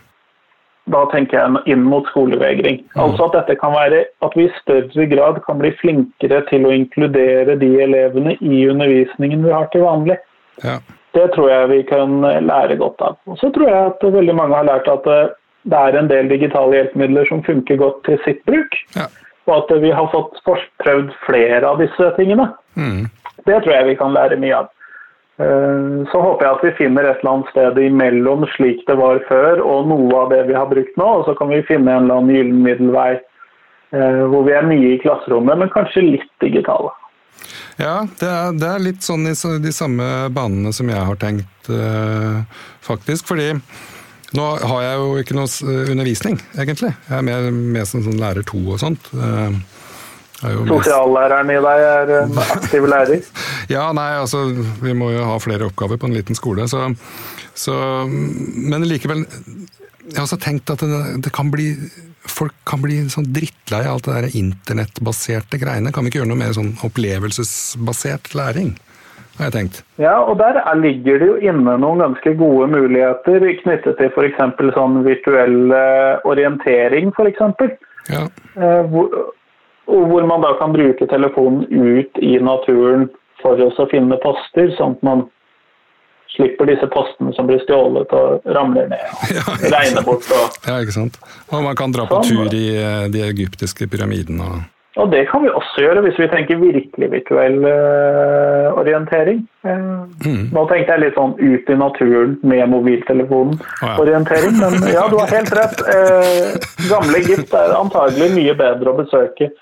da 0.91 1.03
tenker 1.13 1.39
jeg 1.39 1.75
inn 1.75 1.83
mot 1.87 2.07
skolevegring. 2.11 2.81
Mm. 2.93 3.01
Altså 3.05 3.29
at 3.29 3.37
dette 3.39 3.59
kan 3.61 3.75
være 3.75 4.05
at 4.25 4.37
vi 4.39 4.47
i 4.47 4.55
større 4.61 5.07
grad 5.11 5.41
kan 5.47 5.61
bli 5.61 5.73
flinkere 5.81 6.41
til 6.51 6.67
å 6.67 6.73
inkludere 6.75 7.57
de 7.61 7.71
elevene 7.85 8.37
i 8.41 8.65
undervisningen 8.71 9.45
vi 9.47 9.55
har 9.55 9.69
til 9.75 9.87
vanlig. 9.87 10.19
Ja. 10.65 10.79
Det 11.17 11.27
tror 11.35 11.51
jeg 11.51 11.71
vi 11.73 11.83
kan 11.89 12.21
lære 12.23 12.79
godt 12.79 13.03
av. 13.03 13.19
Og 13.27 13.39
så 13.41 13.51
tror 13.55 13.71
jeg 13.71 13.93
at 13.93 14.05
veldig 14.15 14.37
mange 14.39 14.57
har 14.57 14.69
lært 14.69 14.91
at 14.91 15.09
eh, 15.11 15.33
det 15.71 15.79
er 15.79 15.99
en 15.99 16.11
del 16.11 16.31
digitale 16.31 16.79
hjelpemidler 16.79 17.27
som 17.29 17.43
funker 17.45 17.81
godt 17.81 17.99
til 18.07 18.21
sitt 18.25 18.41
bruk. 18.49 18.79
Ja. 18.97 19.09
Og 19.51 19.57
at 19.65 19.73
vi 19.83 19.91
har 19.95 20.11
fått 20.13 20.39
prøvd 20.83 21.15
flere 21.27 21.65
av 21.67 21.81
disse 21.83 22.13
tingene. 22.17 22.53
Mm. 22.79 23.09
Det 23.47 23.57
tror 23.65 23.73
jeg 23.75 23.89
vi 23.89 23.97
kan 23.99 24.15
lære 24.15 24.39
mye 24.39 24.61
av. 24.63 24.71
Eh, 25.41 26.07
så 26.13 26.21
håper 26.21 26.47
jeg 26.47 26.57
at 26.57 26.65
vi 26.67 26.77
finner 26.83 27.09
et 27.09 27.23
eller 27.23 27.33
annet 27.33 27.51
sted 27.55 27.79
imellom 27.81 28.45
slik 28.55 28.83
det 28.89 28.99
var 29.01 29.23
før 29.29 29.63
og 29.65 29.89
noe 29.89 30.23
av 30.23 30.33
det 30.35 30.45
vi 30.51 30.57
har 30.59 30.71
brukt 30.71 30.97
nå. 31.01 31.11
Og 31.21 31.27
så 31.29 31.35
kan 31.39 31.53
vi 31.53 31.65
finne 31.69 31.91
en 31.91 32.07
eller 32.07 32.21
annen 32.21 32.35
gyllen 32.37 32.65
middelvei 32.67 33.13
eh, 33.17 34.25
hvor 34.31 34.47
vi 34.49 34.57
er 34.57 34.69
mye 34.69 34.95
i 34.95 35.01
klasserommet, 35.03 35.63
men 35.63 35.73
kanskje 35.75 36.07
litt 36.07 36.33
digitale. 36.45 36.93
Ja, 37.81 38.03
det 38.21 38.29
er, 38.29 38.51
det 38.61 38.69
er, 38.69 38.83
litt 38.85 39.07
sånn 39.07 39.25
i 39.31 39.33
de 39.65 39.73
samme 39.73 40.05
banene 40.35 40.73
som 40.77 40.91
jeg 40.93 41.01
har 41.01 41.17
tenkt, 41.17 41.71
uh, 41.73 42.43
faktisk. 42.85 43.31
Fordi 43.31 43.55
Nå 44.37 44.47
har 44.71 44.83
jeg 44.85 44.99
jo 45.01 45.07
ikke 45.21 45.37
noe 45.39 45.77
undervisning, 45.91 46.39
egentlig. 46.55 46.93
Jeg 47.09 47.17
er 47.19 47.27
mer 47.27 47.51
med 47.51 47.89
som 47.89 48.05
sånn 48.05 48.21
lærer 48.21 48.47
to 48.47 48.61
og 48.63 48.79
sånt. 48.83 49.11
Sosiallæreren 50.41 51.51
i 51.53 51.59
deg 51.61 51.87
er 51.87 52.13
en 52.23 52.39
aktiv 52.57 52.87
lærer? 52.89 53.27
ja, 53.73 53.91
nei, 53.97 54.11
altså 54.23 54.47
vi 54.81 54.95
må 54.97 55.11
jo 55.13 55.27
ha 55.29 55.35
flere 55.43 55.67
oppgaver 55.69 56.01
på 56.01 56.09
en 56.09 56.17
liten 56.17 56.39
skole. 56.39 56.69
Så, 56.71 56.87
så 57.59 57.75
Men 58.09 58.87
likevel, 58.89 59.27
jeg 60.07 60.17
har 60.17 60.25
også 60.25 60.41
tenkt 60.41 60.73
at 60.73 60.87
det, 60.87 61.03
det 61.27 61.35
kan 61.35 61.51
bli 61.53 61.75
folk 62.31 62.55
kan 62.69 62.83
bli 62.83 62.99
sånn 63.11 63.31
drittlei 63.33 63.83
av 63.87 63.97
alt 63.97 64.09
det 64.09 64.17
der 64.17 64.39
internettbaserte 64.39 65.59
greiene. 65.61 65.93
Kan 65.93 66.05
vi 66.05 66.13
ikke 66.13 66.21
gjøre 66.21 66.31
noe 66.33 66.41
mer 66.43 66.55
sånn 66.57 66.75
opplevelsesbasert 66.87 68.35
læring? 68.37 68.75
Har 69.41 69.51
jeg 69.51 69.57
tenkt. 69.57 69.83
Ja, 70.01 70.17
og 70.23 70.39
der 70.41 70.61
ligger 70.79 71.21
det 71.21 71.29
jo 71.33 71.37
inne 71.41 71.77
noen 71.81 72.05
ganske 72.05 72.35
gode 72.39 72.69
muligheter 72.71 73.47
knyttet 73.65 73.99
til 73.99 74.13
f.eks. 74.13 74.41
sånn 74.77 75.01
virtuell 75.07 75.75
orientering, 76.29 77.11
f.eks. 77.17 77.79
Ja. 78.11 78.27
Eh, 78.57 78.85
hvor, 78.91 79.09
hvor 79.87 80.27
man 80.27 80.45
da 80.45 80.55
kan 80.61 80.73
bruke 80.73 81.07
telefonen 81.11 81.67
ut 81.71 82.23
i 82.23 82.39
naturen 82.43 83.09
for 83.43 83.61
å 83.61 83.91
finne 83.91 84.19
poster, 84.23 84.73
sånn 84.77 84.97
at 84.99 85.07
man 85.07 85.29
slipper 86.31 86.69
disse 86.71 86.87
postene 86.95 87.33
som 87.35 87.49
blir 87.49 87.63
stjålet 87.65 88.13
og 88.15 88.45
ramler 88.55 88.91
ned 88.93 89.03
og 89.03 89.33
ja, 89.39 89.47
regner 89.75 90.05
bort. 90.07 90.29
Og, 90.31 90.61
ja, 90.69 90.79
ikke 90.85 90.95
sant. 90.95 91.19
Og 91.51 91.65
man 91.65 91.79
kan 91.79 91.95
dra 91.95 92.07
på 92.09 92.21
sånn. 92.23 92.47
tur 92.47 92.55
i 92.57 92.67
eh, 92.77 93.07
de 93.13 93.25
egyptiske 93.27 93.89
pyramidene. 93.91 94.47
Og... 94.47 94.69
og 94.99 95.11
det 95.13 95.21
kan 95.31 95.45
vi 95.45 95.51
også 95.55 95.85
gjøre 95.85 96.03
hvis 96.03 96.17
vi 96.19 96.27
tenker 96.33 96.59
virkelig 96.59 97.09
virtuell 97.13 97.61
uh, 97.63 98.79
orientering. 98.81 99.45
Uh, 99.63 100.03
mm. 100.25 100.49
Nå 100.51 100.65
tenkte 100.67 100.97
jeg 100.97 101.03
litt 101.05 101.19
sånn 101.19 101.37
ut 101.39 101.71
i 101.71 101.77
naturen 101.79 102.33
med 102.43 102.65
mobiltelefonen-orientering, 102.73 104.57
oh, 104.59 104.65
ja. 104.65 104.71
men 104.75 104.89
ja, 104.91 105.05
du 105.13 105.15
har 105.21 105.31
helt 105.31 105.55
rett. 105.55 105.85
Uh, 105.87 106.59
gamle 106.91 107.23
Egypt 107.23 107.55
er 107.55 107.77
antagelig 107.79 108.33
mye 108.35 108.57
bedre 108.59 108.91
å 108.91 108.99
besøke 108.99 109.53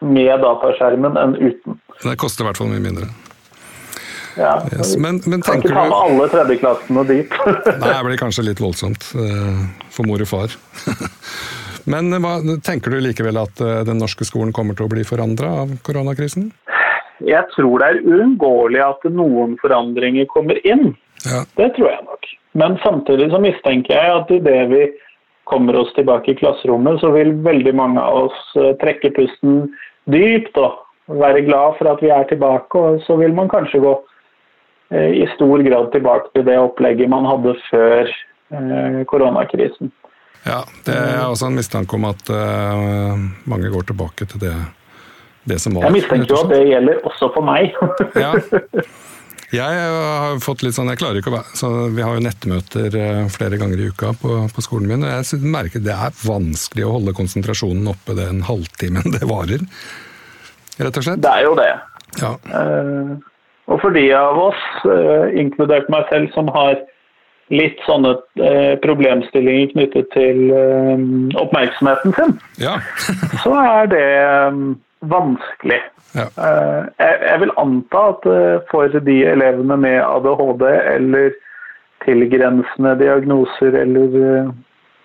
med 0.00 0.32
dataskjermen 0.46 1.20
enn 1.20 1.36
uten. 1.36 1.76
Det 2.00 2.16
koster 2.20 2.46
i 2.46 2.48
hvert 2.48 2.62
fall 2.62 2.72
mye 2.72 2.82
mindre. 2.88 3.12
Ja, 4.32 4.62
yes. 4.72 4.94
men, 4.96 5.18
men 5.28 5.42
kan 5.44 5.60
ikke 5.60 5.74
ta 5.74 5.90
med 5.90 5.98
alle 6.06 6.26
tredjeklassene 6.32 7.02
dit. 7.04 7.34
Nei, 7.68 7.90
det 7.92 8.04
blir 8.06 8.22
kanskje 8.22 8.46
litt 8.46 8.62
voldsomt 8.64 9.04
for 9.12 10.08
mor 10.08 10.24
og 10.24 10.30
far. 10.30 10.56
Men 11.90 12.12
hva, 12.22 12.36
tenker 12.64 12.94
du 12.94 13.00
likevel 13.02 13.38
at 13.40 13.62
eh, 13.62 13.82
den 13.88 14.00
norske 14.02 14.26
skolen 14.28 14.52
kommer 14.56 14.78
til 14.78 14.86
å 14.86 14.92
bli 14.92 15.04
forandra 15.06 15.52
av 15.62 15.72
koronakrisen? 15.86 16.50
Jeg 17.22 17.46
tror 17.54 17.82
det 17.82 17.88
er 17.88 18.02
uunngåelig 18.02 18.82
at 18.82 19.08
noen 19.14 19.56
forandringer 19.62 20.26
kommer 20.30 20.58
inn. 20.66 20.94
Ja. 21.26 21.44
Det 21.58 21.72
tror 21.76 21.92
jeg 21.92 22.06
nok. 22.08 22.30
Men 22.58 22.78
samtidig 22.82 23.30
så 23.32 23.40
mistenker 23.42 23.94
jeg 23.94 24.14
at 24.16 24.32
idet 24.34 24.62
vi 24.72 24.84
kommer 25.48 25.76
oss 25.78 25.90
tilbake 25.96 26.32
i 26.32 26.38
klasserommet, 26.38 27.00
så 27.02 27.10
vil 27.14 27.34
veldig 27.44 27.74
mange 27.78 28.02
av 28.02 28.28
oss 28.28 28.56
eh, 28.58 28.72
trekke 28.82 29.14
pusten 29.18 29.68
dypt 30.10 30.58
og 30.58 30.80
være 31.22 31.44
glad 31.46 31.78
for 31.78 31.90
at 31.92 32.02
vi 32.02 32.10
er 32.14 32.26
tilbake. 32.30 32.78
Og 32.78 33.04
så 33.06 33.18
vil 33.20 33.34
man 33.36 33.50
kanskje 33.52 33.82
gå 33.84 33.94
Eh, 34.92 35.10
i 35.22 35.26
stor 35.34 35.58
grad 35.58 35.92
tilbake 35.92 36.28
til 36.34 36.44
det 36.44 36.58
opplegget 36.60 37.08
man 37.08 37.24
hadde 37.24 37.56
før 37.70 38.10
koronakrisen. 39.08 39.88
Ja, 40.42 40.62
det 40.86 40.94
er 40.96 41.22
også 41.28 41.50
en 41.50 41.58
mistanke 41.58 41.98
om 41.98 42.08
at 42.08 42.30
uh, 42.32 43.14
mange 43.50 43.70
går 43.70 43.86
tilbake 43.92 44.26
til 44.30 44.42
det, 44.42 44.54
det 45.48 45.60
som 45.62 45.78
var. 45.78 45.86
Jeg 45.86 46.00
mistenker 46.00 46.34
jo 46.34 46.42
at 46.42 46.50
det 46.50 46.60
gjelder 46.72 47.06
også 47.08 47.30
for 47.36 47.46
meg. 47.46 47.74
ja. 48.18 48.34
Jeg 49.52 49.80
har 49.84 50.38
fått 50.40 50.62
litt 50.64 50.72
sånn, 50.72 50.88
jeg 50.88 50.96
klarer 50.96 51.18
ikke 51.20 51.28
å 51.28 51.34
være, 51.34 51.56
så 51.60 51.68
Vi 51.92 52.00
har 52.00 52.14
jo 52.16 52.22
nettmøter 52.24 52.94
flere 53.28 53.58
ganger 53.60 53.82
i 53.84 53.90
uka 53.92 54.14
på, 54.16 54.38
på 54.48 54.62
skolen 54.64 54.88
min, 54.88 55.04
og 55.04 55.12
jeg 55.12 55.44
merker 55.44 55.82
det 55.84 55.92
er 55.92 56.14
vanskelig 56.24 56.86
å 56.88 56.94
holde 56.94 57.12
konsentrasjonen 57.18 57.90
oppe 57.92 58.16
den 58.16 58.40
halvtimen 58.48 59.12
det 59.12 59.28
varer. 59.28 59.60
Rett 60.80 60.96
og 60.96 61.04
slett. 61.04 61.20
Det 61.20 61.34
er 61.34 61.44
jo 61.44 61.52
det. 61.58 61.68
Ja. 62.22 62.32
Uh, 62.48 63.12
og 63.68 63.82
for 63.84 63.92
de 63.92 64.06
av 64.16 64.40
oss, 64.40 64.64
uh, 64.88 65.28
inkludert 65.36 65.92
meg 65.92 66.08
selv, 66.08 66.32
som 66.32 66.48
har 66.56 66.80
litt 67.52 67.80
sånne 67.86 68.14
eh, 68.40 68.74
problemstillinger 68.82 69.72
knyttet 69.74 70.10
til 70.14 70.52
eh, 70.56 71.04
oppmerksomheten 71.40 72.16
sin, 72.18 72.36
ja. 72.62 72.78
så 73.44 73.54
er 73.60 73.92
det 73.92 74.06
vanskelig. 75.12 75.80
Ja. 76.12 76.26
Jeg 77.00 77.38
vil 77.40 77.54
anta 77.56 78.02
at 78.10 78.26
for 78.68 78.98
de 79.06 79.14
elevene 79.30 79.78
med 79.80 79.96
ADHD 80.04 80.66
eller 80.68 81.30
tilgrensende 82.04 82.92
diagnoser 83.00 83.78
eller 83.80 84.52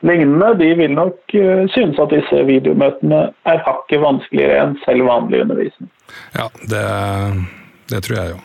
lignende, 0.04 0.50
de 0.60 0.68
vil 0.82 0.94
nok 0.98 1.38
synes 1.72 2.02
at 2.04 2.12
disse 2.12 2.44
videomøtene 2.52 3.22
er 3.48 3.64
hakket 3.70 4.04
vanskeligere 4.04 4.60
enn 4.66 4.76
selv 4.84 5.08
vanlig 5.08 5.46
undervisning. 5.48 5.90
Ja, 6.36 6.52
det, 6.76 6.84
det 7.88 8.04
tror 8.04 8.20
jeg 8.20 8.36
jo 8.36 8.44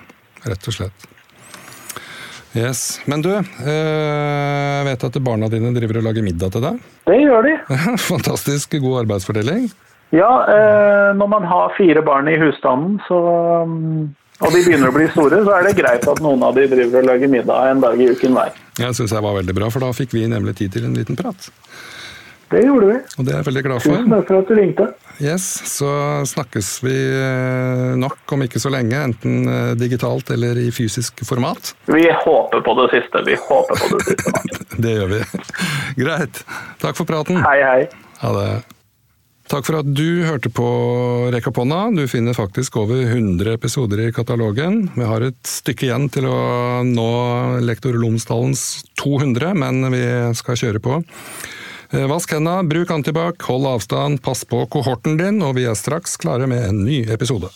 rett 0.49 0.71
og 0.71 0.79
slett. 0.79 1.12
Yes. 2.53 3.01
Men 3.09 3.23
du, 3.25 3.31
eh, 3.33 3.45
jeg 3.67 4.85
vet 4.91 5.07
at 5.09 5.23
barna 5.25 5.49
dine 5.53 5.73
driver 5.77 6.01
og 6.01 6.09
lager 6.11 6.27
middag 6.27 6.53
til 6.53 6.65
deg? 6.67 6.83
Det 7.09 7.17
gjør 7.23 7.49
de. 7.49 7.55
Fantastisk 8.11 8.77
god 8.83 9.05
arbeidsfordeling. 9.07 9.71
Ja, 10.13 10.33
eh, 10.53 11.11
når 11.17 11.31
man 11.33 11.47
har 11.49 11.73
fire 11.79 12.03
barn 12.05 12.29
i 12.29 12.37
husstanden, 12.37 12.99
så, 13.07 13.21
og 14.43 14.53
de 14.53 14.61
begynner 14.67 14.93
å 14.93 14.97
bli 14.99 15.07
store, 15.15 15.41
så 15.47 15.55
er 15.57 15.71
det 15.71 15.79
greit 15.79 16.05
at 16.05 16.21
noen 16.21 16.45
av 16.45 16.59
de 16.59 16.67
driver 16.69 17.01
og 17.01 17.09
lager 17.09 17.33
middag 17.33 17.71
en 17.71 17.81
dag 17.81 17.97
i 17.97 18.11
uken 18.13 18.37
hver. 18.37 18.53
Jeg 18.81 18.99
syns 18.99 19.15
jeg 19.17 19.25
var 19.25 19.39
veldig 19.39 19.57
bra, 19.57 19.73
for 19.73 19.85
da 19.85 19.89
fikk 19.97 20.13
vi 20.19 20.27
nemlig 20.29 20.59
tid 20.61 20.77
til 20.77 20.91
en 20.91 20.99
liten 20.99 21.17
prat. 21.17 21.49
Det 22.53 22.61
gjorde 22.67 22.89
vi. 22.91 22.97
Og 23.17 23.25
det 23.25 23.33
er 23.33 23.39
jeg 23.41 23.47
veldig 23.49 23.63
glad 23.65 23.81
for. 23.85 23.97
Tusen 23.97 24.13
takk 24.13 24.27
for 24.29 24.43
at 24.43 24.51
du 24.51 24.59
ringte. 24.59 24.89
Yes, 25.23 25.47
Så 25.71 25.89
snakkes 26.29 26.69
vi 26.85 26.97
eh, 27.17 27.93
nok 28.01 28.35
om 28.37 28.45
ikke 28.45 28.61
så 28.61 28.73
lenge, 28.73 28.99
enten 28.99 29.49
eh, 29.49 29.73
digitalt 29.79 30.33
eller 30.35 30.61
i 30.61 30.69
fysisk 30.75 31.25
format. 31.25 31.73
Vi 31.89 32.05
håper 32.27 32.65
på 32.67 32.77
det 32.83 32.91
siste. 32.97 33.25
Vi 33.29 33.39
håper 33.41 33.81
på 33.81 33.89
det 33.95 34.05
siste. 34.11 34.35
det 34.85 34.95
gjør 34.99 35.11
vi. 35.15 35.23
Greit. 36.03 36.45
Takk 36.83 36.99
for 36.99 37.09
praten. 37.09 37.41
Hei, 37.47 37.59
hei. 37.65 37.81
Ha 38.21 38.35
det. 38.37 38.53
Takk 39.53 39.67
for 39.67 39.81
at 39.81 39.89
du 39.89 40.23
hørte 40.25 40.49
på 40.55 40.67
Rekaponna. 41.33 41.87
Du 41.93 42.05
finner 42.09 42.37
faktisk 42.37 42.77
over 42.81 43.01
100 43.05 43.57
episoder 43.57 44.05
i 44.05 44.13
katalogen. 44.15 44.87
Vi 44.95 45.09
har 45.09 45.25
et 45.27 45.41
stykke 45.49 45.89
igjen 45.89 46.07
til 46.13 46.29
å 46.29 46.39
nå 46.89 47.09
lektor 47.65 47.97
Lomsdalens 48.01 48.85
200, 49.03 49.53
men 49.59 49.93
vi 49.93 50.05
skal 50.39 50.61
kjøre 50.61 50.81
på. 50.85 51.03
Eh, 51.93 52.07
vask 52.09 52.31
hendene, 52.33 52.65
bruk 52.65 52.91
antibac, 52.91 53.43
hold 53.45 53.69
avstand, 53.69 54.23
pass 54.25 54.47
på 54.49 54.65
kohorten 54.73 55.19
din, 55.21 55.43
og 55.45 55.59
vi 55.59 55.67
er 55.69 55.77
straks 55.77 56.17
klare 56.17 56.49
med 56.49 56.65
en 56.71 56.85
ny 56.87 57.03
episode. 57.13 57.53